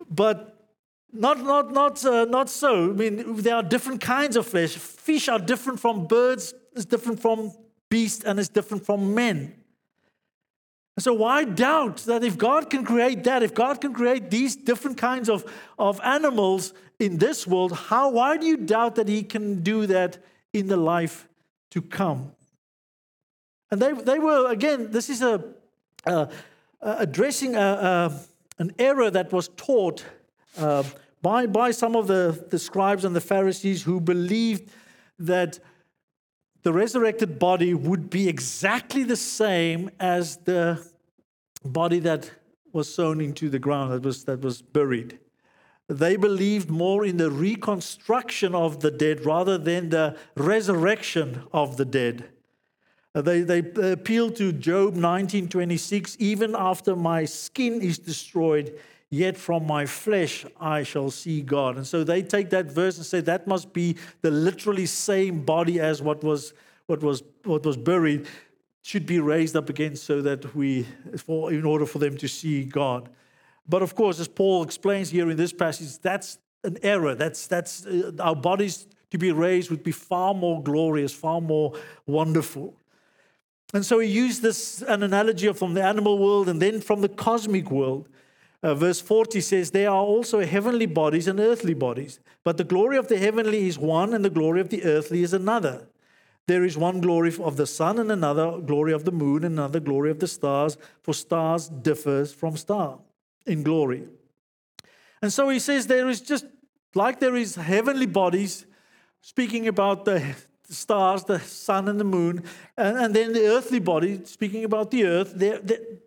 [0.08, 0.64] But
[1.12, 2.90] not, not, not, uh, not so.
[2.90, 4.76] I mean, there are different kinds of flesh.
[4.76, 7.52] Fish are different from birds, it's different from
[7.94, 9.54] beasts, and is different from men.
[10.98, 14.96] So, why doubt that if God can create that, if God can create these different
[14.98, 15.40] kinds of,
[15.78, 20.18] of animals in this world, how, why do you doubt that He can do that
[20.52, 21.28] in the life
[21.70, 22.32] to come?
[23.70, 25.44] And they, they were, again, this is a
[26.84, 28.20] addressing a, a,
[28.58, 30.04] an error that was taught
[30.58, 30.82] uh,
[31.22, 34.70] by, by some of the, the scribes and the Pharisees who believed
[35.18, 35.58] that
[36.64, 40.84] the resurrected body would be exactly the same as the
[41.64, 42.30] body that
[42.72, 45.18] was sown into the ground, that was, that was buried.
[45.88, 51.84] They believed more in the reconstruction of the dead rather than the resurrection of the
[51.84, 52.24] dead.
[53.14, 53.58] Uh, they, they
[53.92, 58.76] appeal to Job 19:26, even after my skin is destroyed,
[59.14, 61.76] yet from my flesh I shall see God.
[61.76, 65.80] And so they take that verse and say that must be the literally same body
[65.80, 66.52] as what was,
[66.86, 68.26] what was, what was buried,
[68.82, 72.64] should be raised up again so that we, for, in order for them to see
[72.64, 73.08] God.
[73.66, 77.14] But of course, as Paul explains here in this passage, that's an error.
[77.14, 81.72] That's, that's uh, our bodies to be raised would be far more glorious, far more
[82.06, 82.74] wonderful.
[83.72, 87.08] And so he used this an analogy from the animal world and then from the
[87.08, 88.08] cosmic world.
[88.64, 92.96] Uh, verse 40 says, There are also heavenly bodies and earthly bodies, but the glory
[92.96, 95.86] of the heavenly is one, and the glory of the earthly is another.
[96.46, 99.80] There is one glory of the sun, and another glory of the moon, and another
[99.80, 103.00] glory of the stars, for stars differs from star
[103.46, 104.04] in glory.
[105.20, 106.46] And so he says there is just
[106.94, 108.64] like there is heavenly bodies,
[109.20, 110.34] speaking about the
[110.70, 112.42] stars, the sun and the moon,
[112.78, 115.60] and, and then the earthly body, speaking about the earth, there,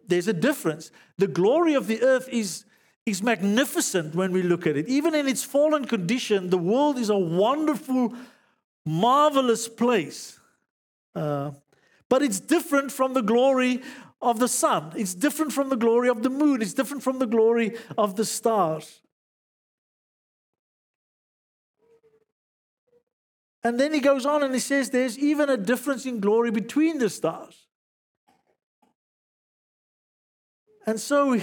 [0.08, 0.92] there's a difference.
[1.18, 2.66] The glory of the earth is,
[3.06, 4.88] is magnificent when we look at it.
[4.88, 8.14] Even in its fallen condition, the world is a wonderful,
[8.86, 10.40] marvelous place.
[11.14, 11.52] Uh,
[12.10, 13.82] but it's different from the glory
[14.22, 14.94] of the sun.
[14.96, 16.62] It's different from the glory of the moon.
[16.62, 19.02] It's different from the glory of the stars.
[23.64, 27.00] And then he goes on and he says there's even a difference in glory between
[27.00, 27.67] the stars.
[30.88, 31.40] And so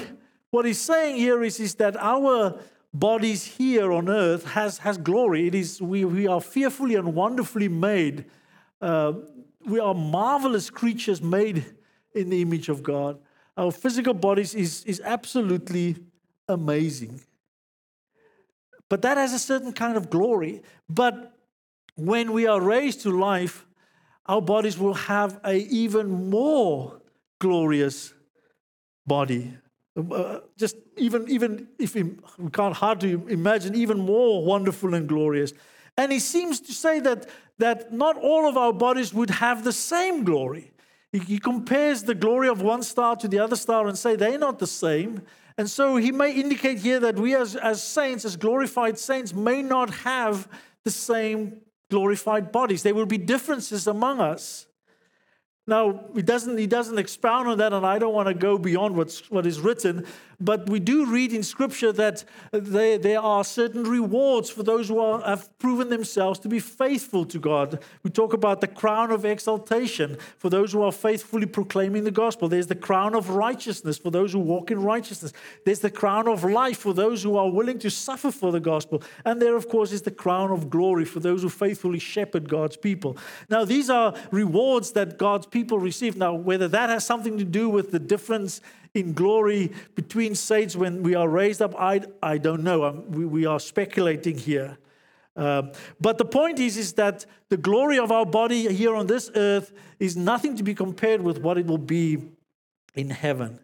[0.50, 2.58] what he's saying here is, is that our
[2.94, 5.46] bodies here on earth has, has glory.
[5.46, 8.24] It is we, we are fearfully and wonderfully made.
[8.80, 9.12] Uh,
[9.66, 11.64] we are marvelous creatures made
[12.14, 13.18] in the image of God.
[13.56, 15.96] Our physical bodies is, is absolutely
[16.48, 17.20] amazing.
[18.88, 20.62] But that has a certain kind of glory.
[20.88, 21.34] But
[21.96, 23.66] when we are raised to life,
[24.26, 27.02] our bodies will have a even more
[27.40, 28.13] glorious
[29.06, 29.54] body.
[29.96, 32.16] Uh, just even even if we,
[32.52, 35.52] can't hardly imagine, even more wonderful and glorious.
[35.96, 39.72] And he seems to say that that not all of our bodies would have the
[39.72, 40.72] same glory.
[41.12, 44.38] He, he compares the glory of one star to the other star and say they're
[44.38, 45.22] not the same.
[45.56, 49.62] And so he may indicate here that we as, as saints, as glorified saints, may
[49.62, 50.48] not have
[50.84, 52.82] the same glorified bodies.
[52.82, 54.66] There will be differences among us.
[55.66, 58.96] Now, he doesn't, he doesn't expound on that, and I don't want to go beyond
[58.96, 60.06] what's, what is written,
[60.40, 64.98] but we do read in Scripture that there, there are certain rewards for those who
[64.98, 67.80] are, have proven themselves to be faithful to God.
[68.02, 72.48] We talk about the crown of exaltation for those who are faithfully proclaiming the gospel.
[72.48, 75.32] There's the crown of righteousness for those who walk in righteousness.
[75.64, 79.02] There's the crown of life for those who are willing to suffer for the gospel.
[79.24, 82.76] And there, of course, is the crown of glory for those who faithfully shepherd God's
[82.76, 83.16] people.
[83.48, 86.16] Now, these are rewards that God's people receive.
[86.16, 88.60] Now, whether that has something to do with the difference
[88.94, 92.84] in glory between saints when we are raised up, I, I don't know.
[92.84, 94.78] Um, we, we, are speculating here.
[95.36, 95.62] Uh,
[96.00, 99.72] but the point is, is that the glory of our body here on this earth
[99.98, 102.22] is nothing to be compared with what it will be
[102.94, 103.58] in heaven.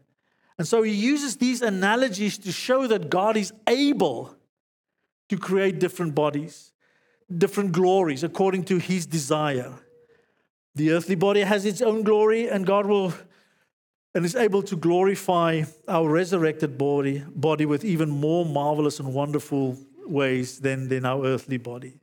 [0.58, 4.34] And so he uses these analogies to show that God is able
[5.28, 6.72] to create different bodies,
[7.38, 9.72] different glories according to his desire.
[10.74, 13.14] The earthly body has its own glory, and God will
[14.14, 19.78] and is able to glorify our resurrected body, body with even more marvelous and wonderful
[20.04, 21.94] ways than, than our earthly body.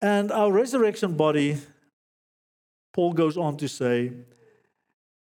[0.00, 1.58] And our resurrection body,
[2.92, 4.12] Paul goes on to say,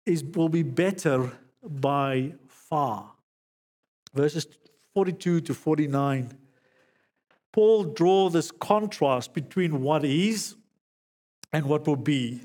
[0.07, 1.33] is, will be better
[1.63, 3.13] by far.
[4.15, 4.47] Verses
[4.95, 6.39] 42 to 49
[7.53, 10.57] Paul draws this contrast between what is
[11.53, 12.41] and what will be.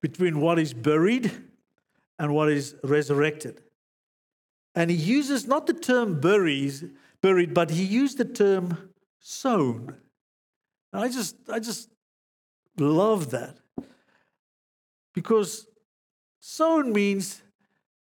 [0.00, 1.30] Between what is buried
[2.18, 3.62] and what is resurrected.
[4.74, 6.84] And he uses not the term buries,
[7.20, 9.96] buried, but he used the term sown.
[10.92, 11.90] And I just, I just
[12.78, 13.58] love that.
[15.14, 15.66] Because
[16.38, 17.42] sown means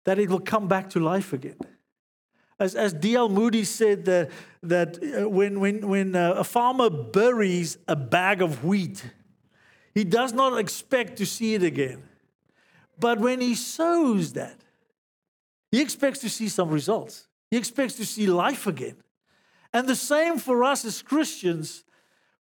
[0.04, 1.58] that it will come back to life again.
[2.58, 3.28] As, as D.L.
[3.28, 4.30] Moody said, that,
[4.62, 9.04] that uh, when, when, when uh, a farmer buries a bag of wheat,
[9.96, 12.02] he does not expect to see it again.
[13.00, 14.60] But when he sows that,
[15.72, 17.28] he expects to see some results.
[17.50, 18.96] He expects to see life again.
[19.72, 21.82] And the same for us as Christians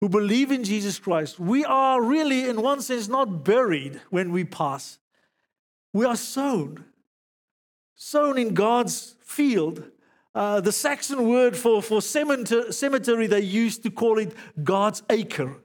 [0.00, 1.38] who believe in Jesus Christ.
[1.38, 4.98] We are really, in one sense, not buried when we pass,
[5.92, 6.84] we are sown.
[7.94, 9.84] Sown in God's field.
[10.34, 14.34] Uh, the Saxon word for, for cemetery, they used to call it
[14.64, 15.58] God's acre,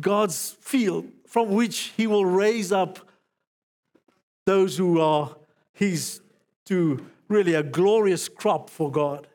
[0.00, 2.98] God's field, from which He will raise up
[4.46, 5.36] those who are
[5.72, 6.20] His
[6.66, 9.26] to really a glorious crop for God.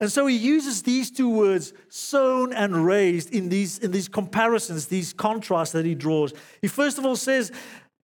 [0.00, 4.86] And so he uses these two words, sown and raised, in these, in these comparisons,
[4.86, 6.32] these contrasts that he draws.
[6.60, 7.52] He first of all says,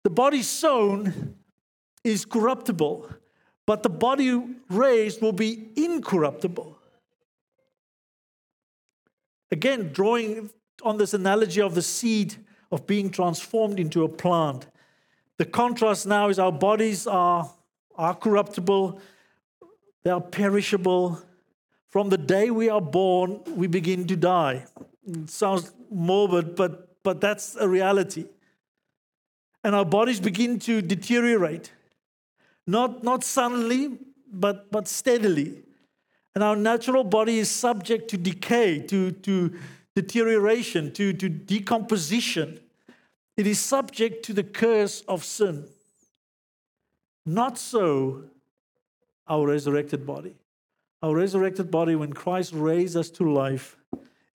[0.03, 1.37] the body sown
[2.03, 3.09] is corruptible,
[3.65, 6.77] but the body raised will be incorruptible.
[9.53, 10.51] Again, drawing
[10.85, 12.37] on this analogy of the seed
[12.71, 14.67] of being transformed into a plant.
[15.39, 17.51] The contrast now is our bodies are,
[17.97, 19.01] are corruptible,
[20.05, 21.21] they are perishable,
[21.95, 24.67] from the day we are born, we begin to die.
[25.07, 28.27] It sounds morbid, but, but that's a reality.
[29.63, 31.73] And our bodies begin to deteriorate,
[32.67, 33.97] not, not suddenly,
[34.29, 35.63] but, but steadily.
[36.35, 39.55] And our natural body is subject to decay, to, to
[39.97, 42.61] deterioration, to, to decomposition.
[43.37, 45.67] It is subject to the curse of sin.
[47.27, 48.25] Not so
[49.27, 50.35] our resurrected body
[51.05, 53.77] our resurrected body, when Christ raised us to life,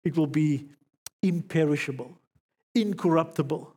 [0.04, 0.68] it will be
[1.24, 2.20] imperishable,
[2.76, 3.74] incorruptible,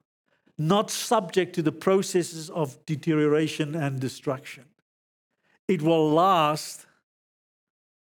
[0.58, 4.64] not subject to the processes of deterioration and destruction.
[5.68, 6.84] It will last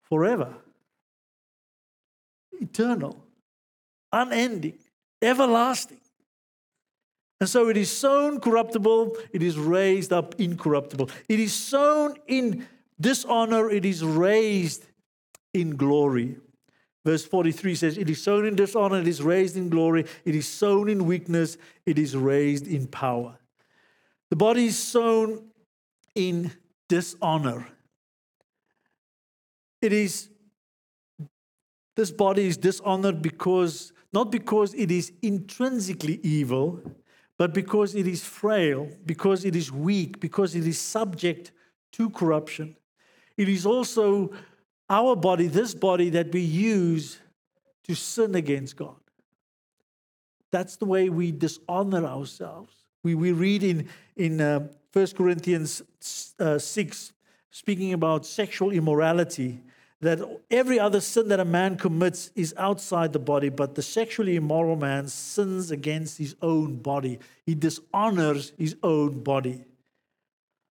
[0.01, 0.55] forever,
[2.59, 3.23] eternal,
[4.13, 4.77] unending,
[5.21, 5.99] everlasting.
[7.41, 11.09] And so it is sown corruptible, it is raised up incorruptible.
[11.27, 12.65] It is sown in
[13.01, 14.85] dishonor, it is raised
[15.53, 16.37] in glory.
[17.05, 20.05] Verse 43 says, It is sown in dishonor, it is raised in glory.
[20.23, 23.37] It is sown in weakness, it is raised in power.
[24.29, 25.49] The body is sown
[26.15, 26.51] in
[26.87, 27.67] dishonor.
[29.81, 30.29] It is,
[31.97, 36.81] this body is dishonored because, not because it is intrinsically evil,
[37.37, 41.51] but because it is frail, because it is weak, because it is subject
[41.93, 42.75] to corruption.
[43.37, 44.31] It is also
[44.89, 47.19] our body, this body, that we use
[47.85, 48.95] to sin against God.
[50.51, 52.75] That's the way we dishonor ourselves.
[53.01, 55.81] We, we read in, in uh, 1 Corinthians
[56.39, 57.13] uh, 6,
[57.49, 59.61] speaking about sexual immorality,
[60.03, 64.35] that every other sin that a man commits is outside the body, but the sexually
[64.35, 67.19] immoral man sins against his own body.
[67.45, 69.65] He dishonors his own body.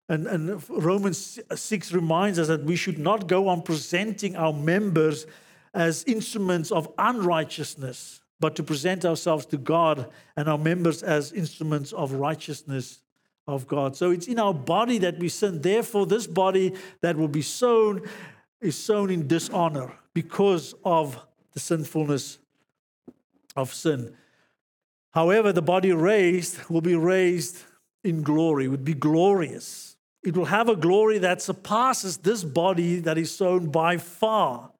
[0.09, 5.27] And, and Romans 6 reminds us that we should not go on presenting our members
[5.73, 11.93] as instruments of unrighteousness, but to present ourselves to God and our members as instruments
[11.93, 13.03] of righteousness
[13.47, 13.97] of God.
[13.97, 15.63] So it's in our body that we sin.
[15.63, 18.03] Therefore, this body that will be sown
[18.63, 21.19] is sown in dishonor because of
[21.53, 22.39] the sinfulness
[23.57, 24.15] of sin.
[25.11, 27.59] However, the body raised will be raised
[28.03, 29.97] in glory, would be glorious.
[30.23, 34.71] It will have a glory that surpasses this body that is sown by far.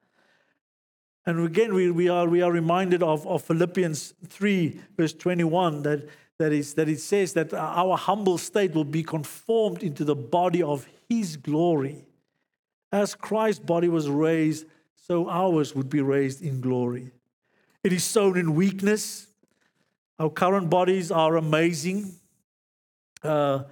[1.25, 6.09] And again, we, we, are, we are reminded of, of Philippians 3, verse 21, that,
[6.39, 10.63] that, is, that it says that our humble state will be conformed into the body
[10.63, 12.05] of his glory.
[12.93, 17.09] As Christ's body was raised, so ours would be raised in glory.
[17.83, 19.25] It is sown in weakness.
[20.19, 22.13] Our current bodies are amazing.
[23.23, 23.63] Uh,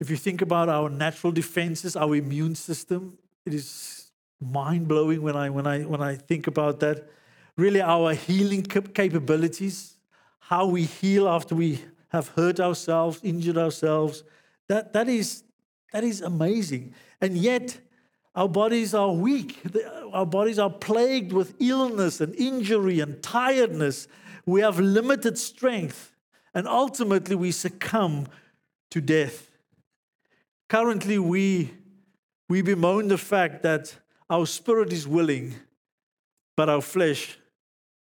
[0.00, 5.36] if you think about our natural defenses, our immune system, it is mind blowing when
[5.36, 7.10] I, when, I, when I think about that.
[7.58, 9.98] Really, our healing capabilities,
[10.38, 14.24] how we heal after we have hurt ourselves, injured ourselves,
[14.68, 15.44] that, that, is,
[15.92, 16.94] that is amazing.
[17.20, 17.80] And yet,
[18.36, 19.62] our bodies are weak.
[20.12, 24.08] Our bodies are plagued with illness and injury and tiredness.
[24.44, 26.12] We have limited strength.
[26.54, 28.26] And ultimately, we succumb
[28.90, 29.50] to death.
[30.68, 31.72] Currently, we,
[32.48, 33.94] we bemoan the fact that
[34.28, 35.54] our spirit is willing,
[36.56, 37.38] but our flesh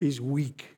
[0.01, 0.77] is weak.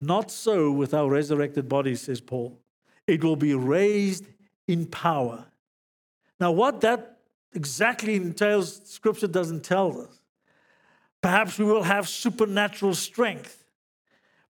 [0.00, 2.58] Not so with our resurrected bodies, says Paul.
[3.06, 4.26] It will be raised
[4.66, 5.46] in power.
[6.40, 7.17] Now, what that
[7.54, 10.20] exactly entails, Scripture doesn't tell us.
[11.20, 13.64] Perhaps we will have supernatural strength.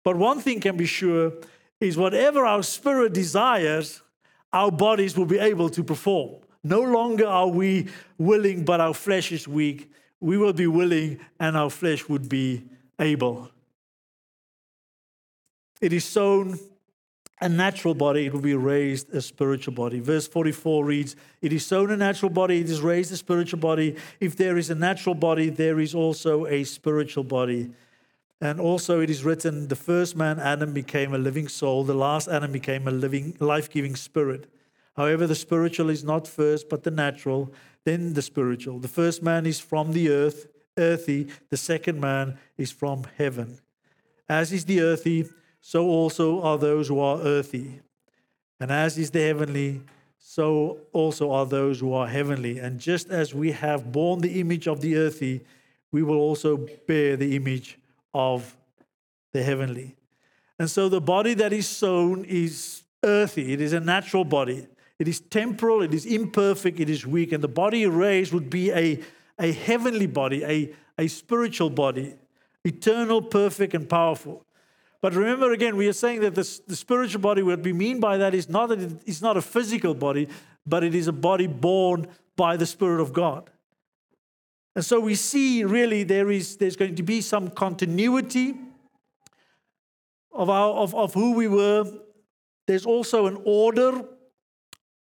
[0.03, 1.33] But one thing can be sure
[1.79, 4.01] is whatever our spirit desires,
[4.53, 6.35] our bodies will be able to perform.
[6.63, 7.87] No longer are we
[8.17, 9.91] willing, but our flesh is weak.
[10.19, 12.63] We will be willing, and our flesh would be
[12.99, 13.49] able.
[15.79, 16.59] It is sown
[17.41, 19.99] a natural body, it will be raised a spiritual body.
[19.99, 23.95] Verse 44 reads, It is sown a natural body, it is raised a spiritual body.
[24.19, 27.71] If there is a natural body, there is also a spiritual body.
[28.41, 31.83] And also it is written, the first man, Adam, became a living soul.
[31.83, 34.49] The last Adam became a living, life-giving spirit.
[34.95, 37.53] However, the spiritual is not first, but the natural,
[37.85, 38.79] then the spiritual.
[38.79, 41.29] The first man is from the earth, earthy.
[41.49, 43.59] The second man is from heaven.
[44.27, 45.27] As is the earthy,
[45.61, 47.81] so also are those who are earthy.
[48.59, 49.81] And as is the heavenly,
[50.17, 52.59] so also are those who are heavenly.
[52.59, 55.41] And just as we have borne the image of the earthy,
[55.91, 57.77] we will also bear the image
[58.13, 58.55] of
[59.33, 59.95] the heavenly.
[60.57, 64.67] And so the body that is sown is earthy, it is a natural body.
[64.99, 67.31] It is temporal, it is imperfect, it is weak.
[67.31, 68.99] And the body raised would be a,
[69.39, 72.15] a heavenly body, a, a spiritual body,
[72.65, 74.45] eternal, perfect, and powerful.
[75.01, 78.17] But remember again, we are saying that this, the spiritual body, what we mean by
[78.17, 80.27] that is not that it's not a physical body,
[80.65, 83.49] but it is a body born by the Spirit of God.
[84.75, 88.55] And so we see really there is there's going to be some continuity
[90.31, 91.85] of, our, of, of who we were.
[92.67, 94.05] There's also an order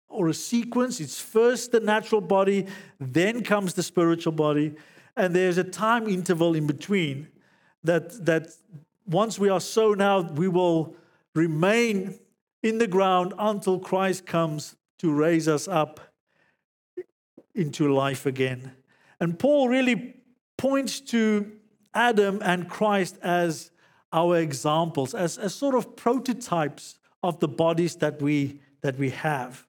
[0.09, 1.01] or a sequence.
[1.01, 2.67] It's first the natural body,
[3.01, 4.75] then comes the spiritual body,
[5.17, 7.29] and there's a time interval in between
[7.83, 8.49] that, that
[9.07, 10.97] once we are sown out, we will
[11.35, 12.19] remain
[12.63, 16.01] in the ground until Christ comes to raise us up
[17.55, 18.73] into life again.
[19.21, 20.17] And Paul really
[20.57, 21.53] points to
[21.95, 23.71] Adam and Christ as
[24.13, 29.67] our examples, as, as sort of prototypes of the bodies that we, that we have.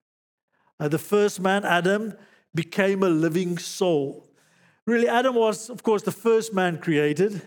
[0.80, 2.14] Uh, the first man, Adam,
[2.54, 4.30] became a living soul.
[4.86, 7.42] Really, Adam was, of course, the first man created,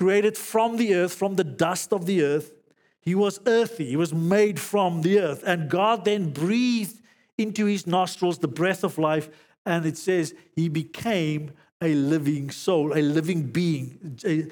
[0.00, 2.54] created from the earth, from the dust of the earth.
[3.02, 5.42] He was earthy, he was made from the earth.
[5.46, 7.02] And God then breathed
[7.36, 9.28] into his nostrils the breath of life,
[9.66, 11.50] and it says he became
[11.82, 14.50] a living soul, a living being.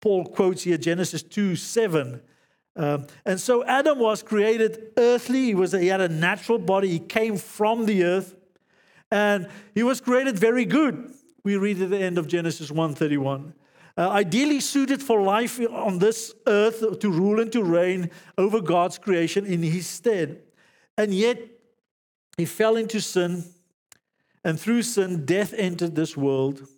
[0.00, 2.22] Paul quotes here Genesis 2 7.
[2.74, 5.44] Um, and so Adam was created earthly.
[5.44, 6.88] He, was, he had a natural body.
[6.88, 8.34] He came from the earth.
[9.10, 11.12] And he was created very good.
[11.44, 13.52] We read at the end of Genesis 1:31.
[13.98, 18.98] Uh, ideally suited for life on this earth to rule and to reign over God's
[18.98, 20.42] creation in his stead.
[20.98, 21.38] And yet
[22.36, 23.44] he fell into sin
[24.46, 26.68] and through sin, death entered this world.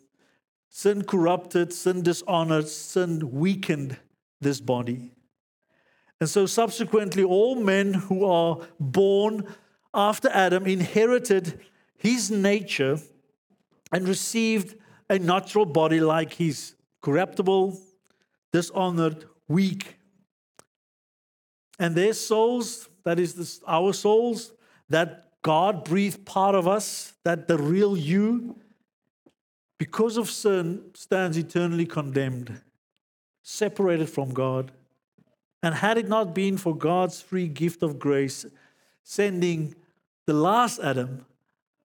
[0.70, 3.98] Sin corrupted, sin dishonored, sin weakened
[4.40, 5.10] this body.
[6.18, 9.54] And so, subsequently, all men who are born
[9.92, 11.60] after Adam inherited
[11.98, 13.00] his nature
[13.92, 14.74] and received
[15.10, 17.78] a natural body like his corruptible,
[18.53, 19.96] dishonored, weak.
[21.78, 24.53] And their souls, that is this, our souls,
[24.88, 28.59] that God breathed part of us, that the real you,
[29.78, 32.61] because of sin, stands eternally condemned,
[33.42, 34.72] separated from God.
[35.62, 38.44] And had it not been for God's free gift of grace,
[39.05, 39.74] sending
[40.26, 41.24] the last Adam,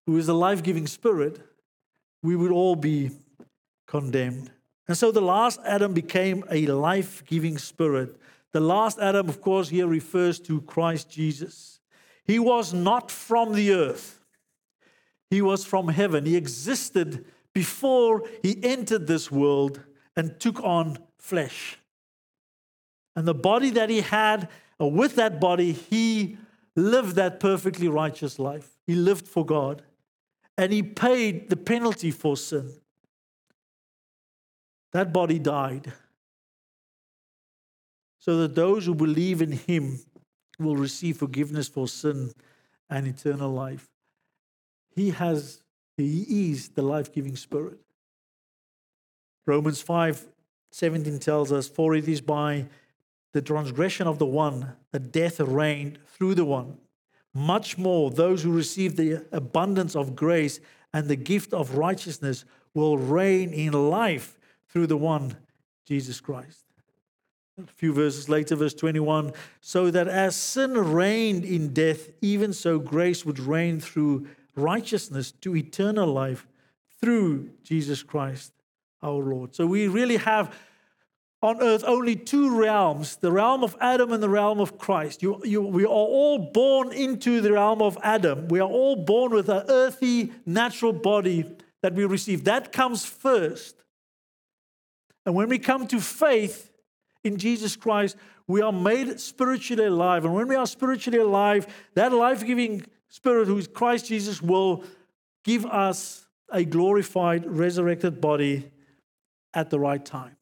[0.06, 1.40] who is the life giving spirit,
[2.22, 3.12] we would all be
[3.88, 4.52] condemned.
[4.88, 8.18] And so the last Adam became a life giving spirit.
[8.52, 11.80] The last Adam, of course, here refers to Christ Jesus.
[12.26, 14.20] He was not from the earth,
[15.30, 16.26] he was from heaven.
[16.26, 19.82] He existed before he entered this world
[20.16, 21.78] and took on flesh.
[23.16, 24.50] And the body that he had,
[24.82, 26.38] uh, with that body, he
[26.76, 28.78] lived that perfectly righteous life.
[28.86, 29.84] He lived for God.
[30.58, 32.74] And he paid the penalty for sin.
[34.94, 35.92] That body died.
[38.20, 40.00] So that those who believe in him
[40.60, 42.32] will receive forgiveness for sin
[42.90, 43.90] and eternal life.
[44.96, 45.62] He has,
[45.98, 47.80] He is the life giving Spirit.
[49.46, 50.28] Romans 5
[50.72, 52.66] 17 tells us, For it is by
[53.34, 56.78] the transgression of the one that death reigned through the one,
[57.34, 60.60] much more those who receive the abundance of grace
[60.94, 64.38] and the gift of righteousness will reign in life
[64.74, 65.38] through the one,
[65.86, 66.66] Jesus Christ.
[67.62, 72.80] A few verses later, verse 21 so that as sin reigned in death, even so
[72.80, 76.48] grace would reign through righteousness to eternal life
[77.00, 78.52] through Jesus Christ
[79.04, 79.54] our Lord.
[79.54, 80.56] So we really have
[81.44, 85.22] on earth only two realms the realm of Adam and the realm of Christ.
[85.22, 88.48] You, you, we are all born into the realm of Adam.
[88.48, 92.46] We are all born with an earthy, natural body that we receive.
[92.46, 93.83] That comes first.
[95.26, 96.72] And when we come to faith
[97.24, 98.18] in Jesus Christ,
[98.48, 100.26] we are made spiritually alive.
[100.26, 104.84] And when we are spiritually alive, that life giving spirit, who is Christ Jesus, will
[105.44, 108.70] give us a glorified, resurrected body
[109.54, 110.36] at the right time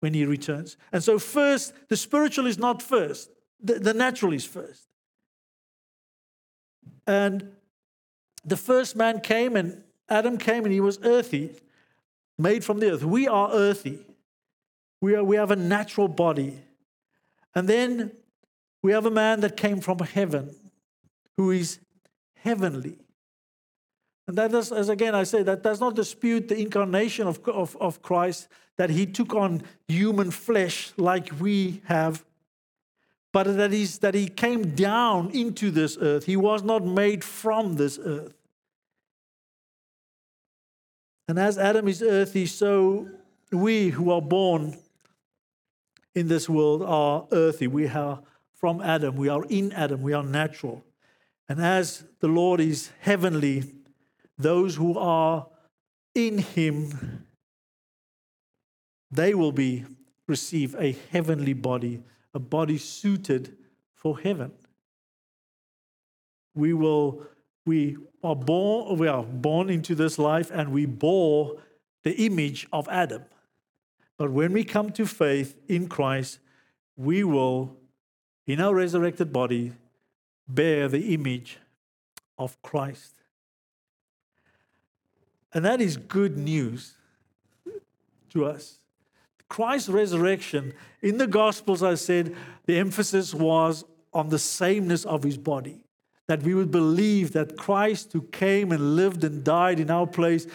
[0.00, 0.76] when he returns.
[0.92, 3.30] And so, first, the spiritual is not first,
[3.62, 4.86] the, the natural is first.
[7.06, 7.52] And
[8.44, 11.50] the first man came, and Adam came, and he was earthy,
[12.38, 13.04] made from the earth.
[13.04, 14.04] We are earthy.
[15.00, 16.58] We, are, we have a natural body.
[17.54, 18.12] And then
[18.82, 20.54] we have a man that came from heaven
[21.36, 21.78] who is
[22.34, 22.98] heavenly.
[24.28, 27.76] And that is, as again I say, that does not dispute the incarnation of, of,
[27.80, 32.24] of Christ, that he took on human flesh like we have,
[33.32, 36.26] but that, is, that he came down into this earth.
[36.26, 38.34] He was not made from this earth.
[41.28, 43.08] And as Adam is earthy, so
[43.52, 44.76] we who are born
[46.14, 47.66] in this world are earthy.
[47.66, 49.16] We are from Adam.
[49.16, 50.02] We are in Adam.
[50.02, 50.84] We are natural.
[51.48, 53.64] And as the Lord is heavenly,
[54.38, 55.46] those who are
[56.14, 57.26] in him,
[59.10, 59.84] they will be
[60.26, 62.02] receive a heavenly body,
[62.34, 63.56] a body suited
[63.94, 64.52] for heaven.
[66.54, 67.26] We will
[67.66, 71.56] we are born we are born into this life and we bore
[72.02, 73.24] the image of Adam.
[74.20, 76.40] But when we come to faith in Christ,
[76.94, 77.74] we will,
[78.46, 79.72] in our resurrected body,
[80.46, 81.56] bear the image
[82.36, 83.14] of Christ.
[85.54, 86.96] And that is good news
[88.28, 88.80] to us.
[89.48, 95.38] Christ's resurrection, in the Gospels, I said, the emphasis was on the sameness of his
[95.38, 95.82] body.
[96.28, 100.46] That we would believe that Christ, who came and lived and died in our place,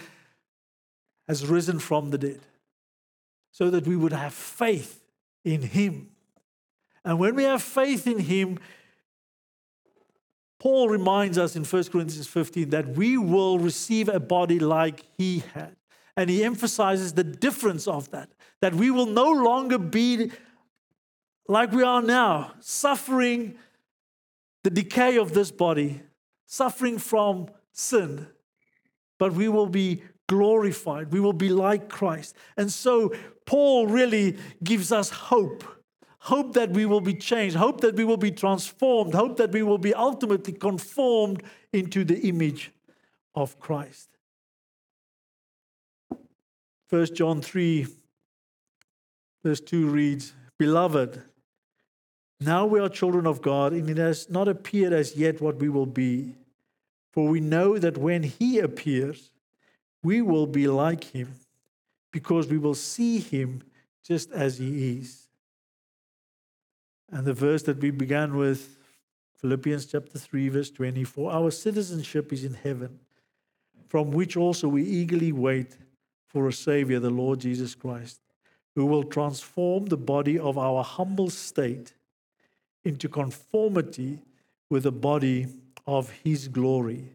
[1.27, 2.41] has risen from the dead
[3.55, 5.01] so that we would have faith
[5.45, 6.09] in Him.
[7.05, 8.59] And when we have faith in Him,
[10.59, 15.41] Paul reminds us in 1 Corinthians 15 that we will receive a body like He
[15.53, 15.77] had.
[16.17, 18.29] And he emphasizes the difference of that,
[18.59, 20.31] that we will no longer be
[21.47, 23.55] like we are now, suffering
[24.65, 26.01] the decay of this body,
[26.45, 28.27] suffering from sin,
[29.17, 31.11] but we will be glorified.
[31.11, 32.35] We will be like Christ.
[32.57, 33.13] And so
[33.45, 35.63] Paul really gives us hope
[36.25, 39.61] hope that we will be changed, hope that we will be transformed, hope that we
[39.61, 42.71] will be ultimately conformed into the image
[43.35, 44.09] of Christ.
[46.89, 47.85] 1 John 3,
[49.43, 51.21] verse 2 reads, Beloved,
[52.39, 55.69] now we are children of God, and it has not appeared as yet what we
[55.69, 56.33] will be.
[57.13, 59.29] For we know that when He appears,
[60.05, 61.35] we will be like Him
[62.15, 63.61] because we will see him
[64.01, 65.27] just as he is.
[67.11, 68.77] And the verse that we began with,
[69.41, 73.01] Philippians chapter 3, verse 24 Our citizenship is in heaven,
[73.89, 75.75] from which also we eagerly wait
[76.25, 78.21] for a Savior, the Lord Jesus Christ,
[78.75, 81.91] who will transform the body of our humble state
[82.85, 84.21] into conformity
[84.69, 85.47] with the body
[85.85, 87.09] of his glory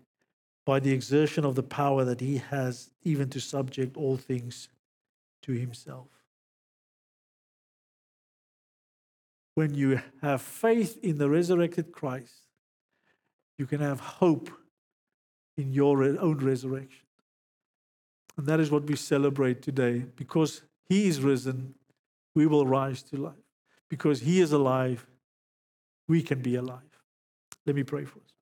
[0.70, 4.68] by the exertion of the power that he has even to subject all things
[5.42, 6.06] to himself.
[9.56, 12.46] When you have faith in the resurrected Christ,
[13.58, 14.48] you can have hope
[15.56, 17.08] in your own resurrection.
[18.36, 20.04] And that is what we celebrate today.
[20.14, 21.74] Because he is risen,
[22.36, 23.48] we will rise to life.
[23.88, 25.04] Because he is alive,
[26.06, 26.94] we can be alive.
[27.66, 28.39] Let me pray for us.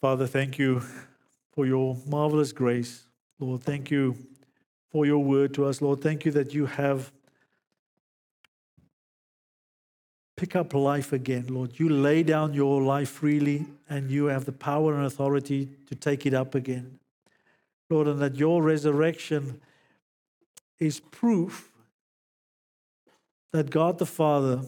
[0.00, 0.82] Father, thank you
[1.52, 3.04] for your marvelous grace.
[3.40, 4.16] Lord, thank you
[4.92, 6.00] for your word to us, Lord.
[6.00, 7.12] Thank you that you have
[10.36, 11.80] pick up life again, Lord.
[11.80, 16.26] You lay down your life freely and you have the power and authority to take
[16.26, 17.00] it up again.
[17.90, 19.60] Lord, and that your resurrection
[20.78, 21.72] is proof
[23.52, 24.62] that God the Father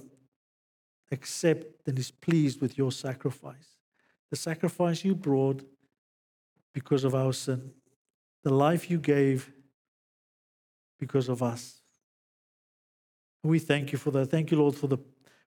[1.12, 3.79] accepts and is pleased with your sacrifice.
[4.30, 5.62] The sacrifice you brought
[6.72, 7.72] because of our sin,
[8.44, 9.50] the life you gave
[10.98, 11.80] because of us.
[13.42, 14.26] We thank you for that.
[14.26, 14.98] Thank you, Lord, for the,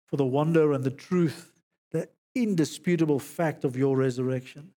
[0.05, 1.51] for the wonder and the truth,
[1.91, 4.71] the indisputable fact of your resurrection.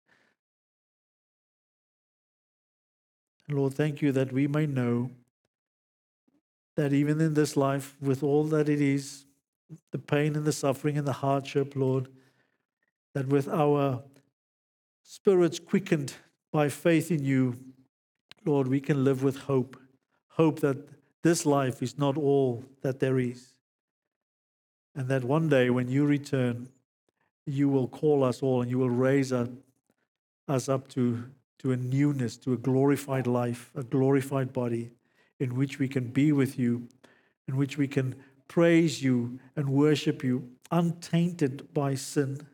[3.48, 5.10] And Lord, thank you that we may know
[6.76, 9.24] that even in this life, with all that it is,
[9.92, 12.08] the pain and the suffering and the hardship, Lord,
[13.16, 14.02] that with our
[15.02, 16.12] spirits quickened
[16.52, 17.56] by faith in you,
[18.44, 19.74] Lord, we can live with hope.
[20.32, 20.76] Hope that
[21.22, 23.54] this life is not all that there is.
[24.94, 26.68] And that one day when you return,
[27.46, 31.24] you will call us all and you will raise us, up to,
[31.60, 34.90] to a newness, to a glorified life, a glorified body
[35.40, 36.86] in which we can be with you,
[37.48, 38.14] in which we can
[38.46, 42.46] praise you and worship you untainted by sin.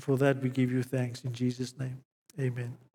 [0.00, 2.02] And for that we give you thanks in Jesus' name.
[2.40, 2.80] Amen.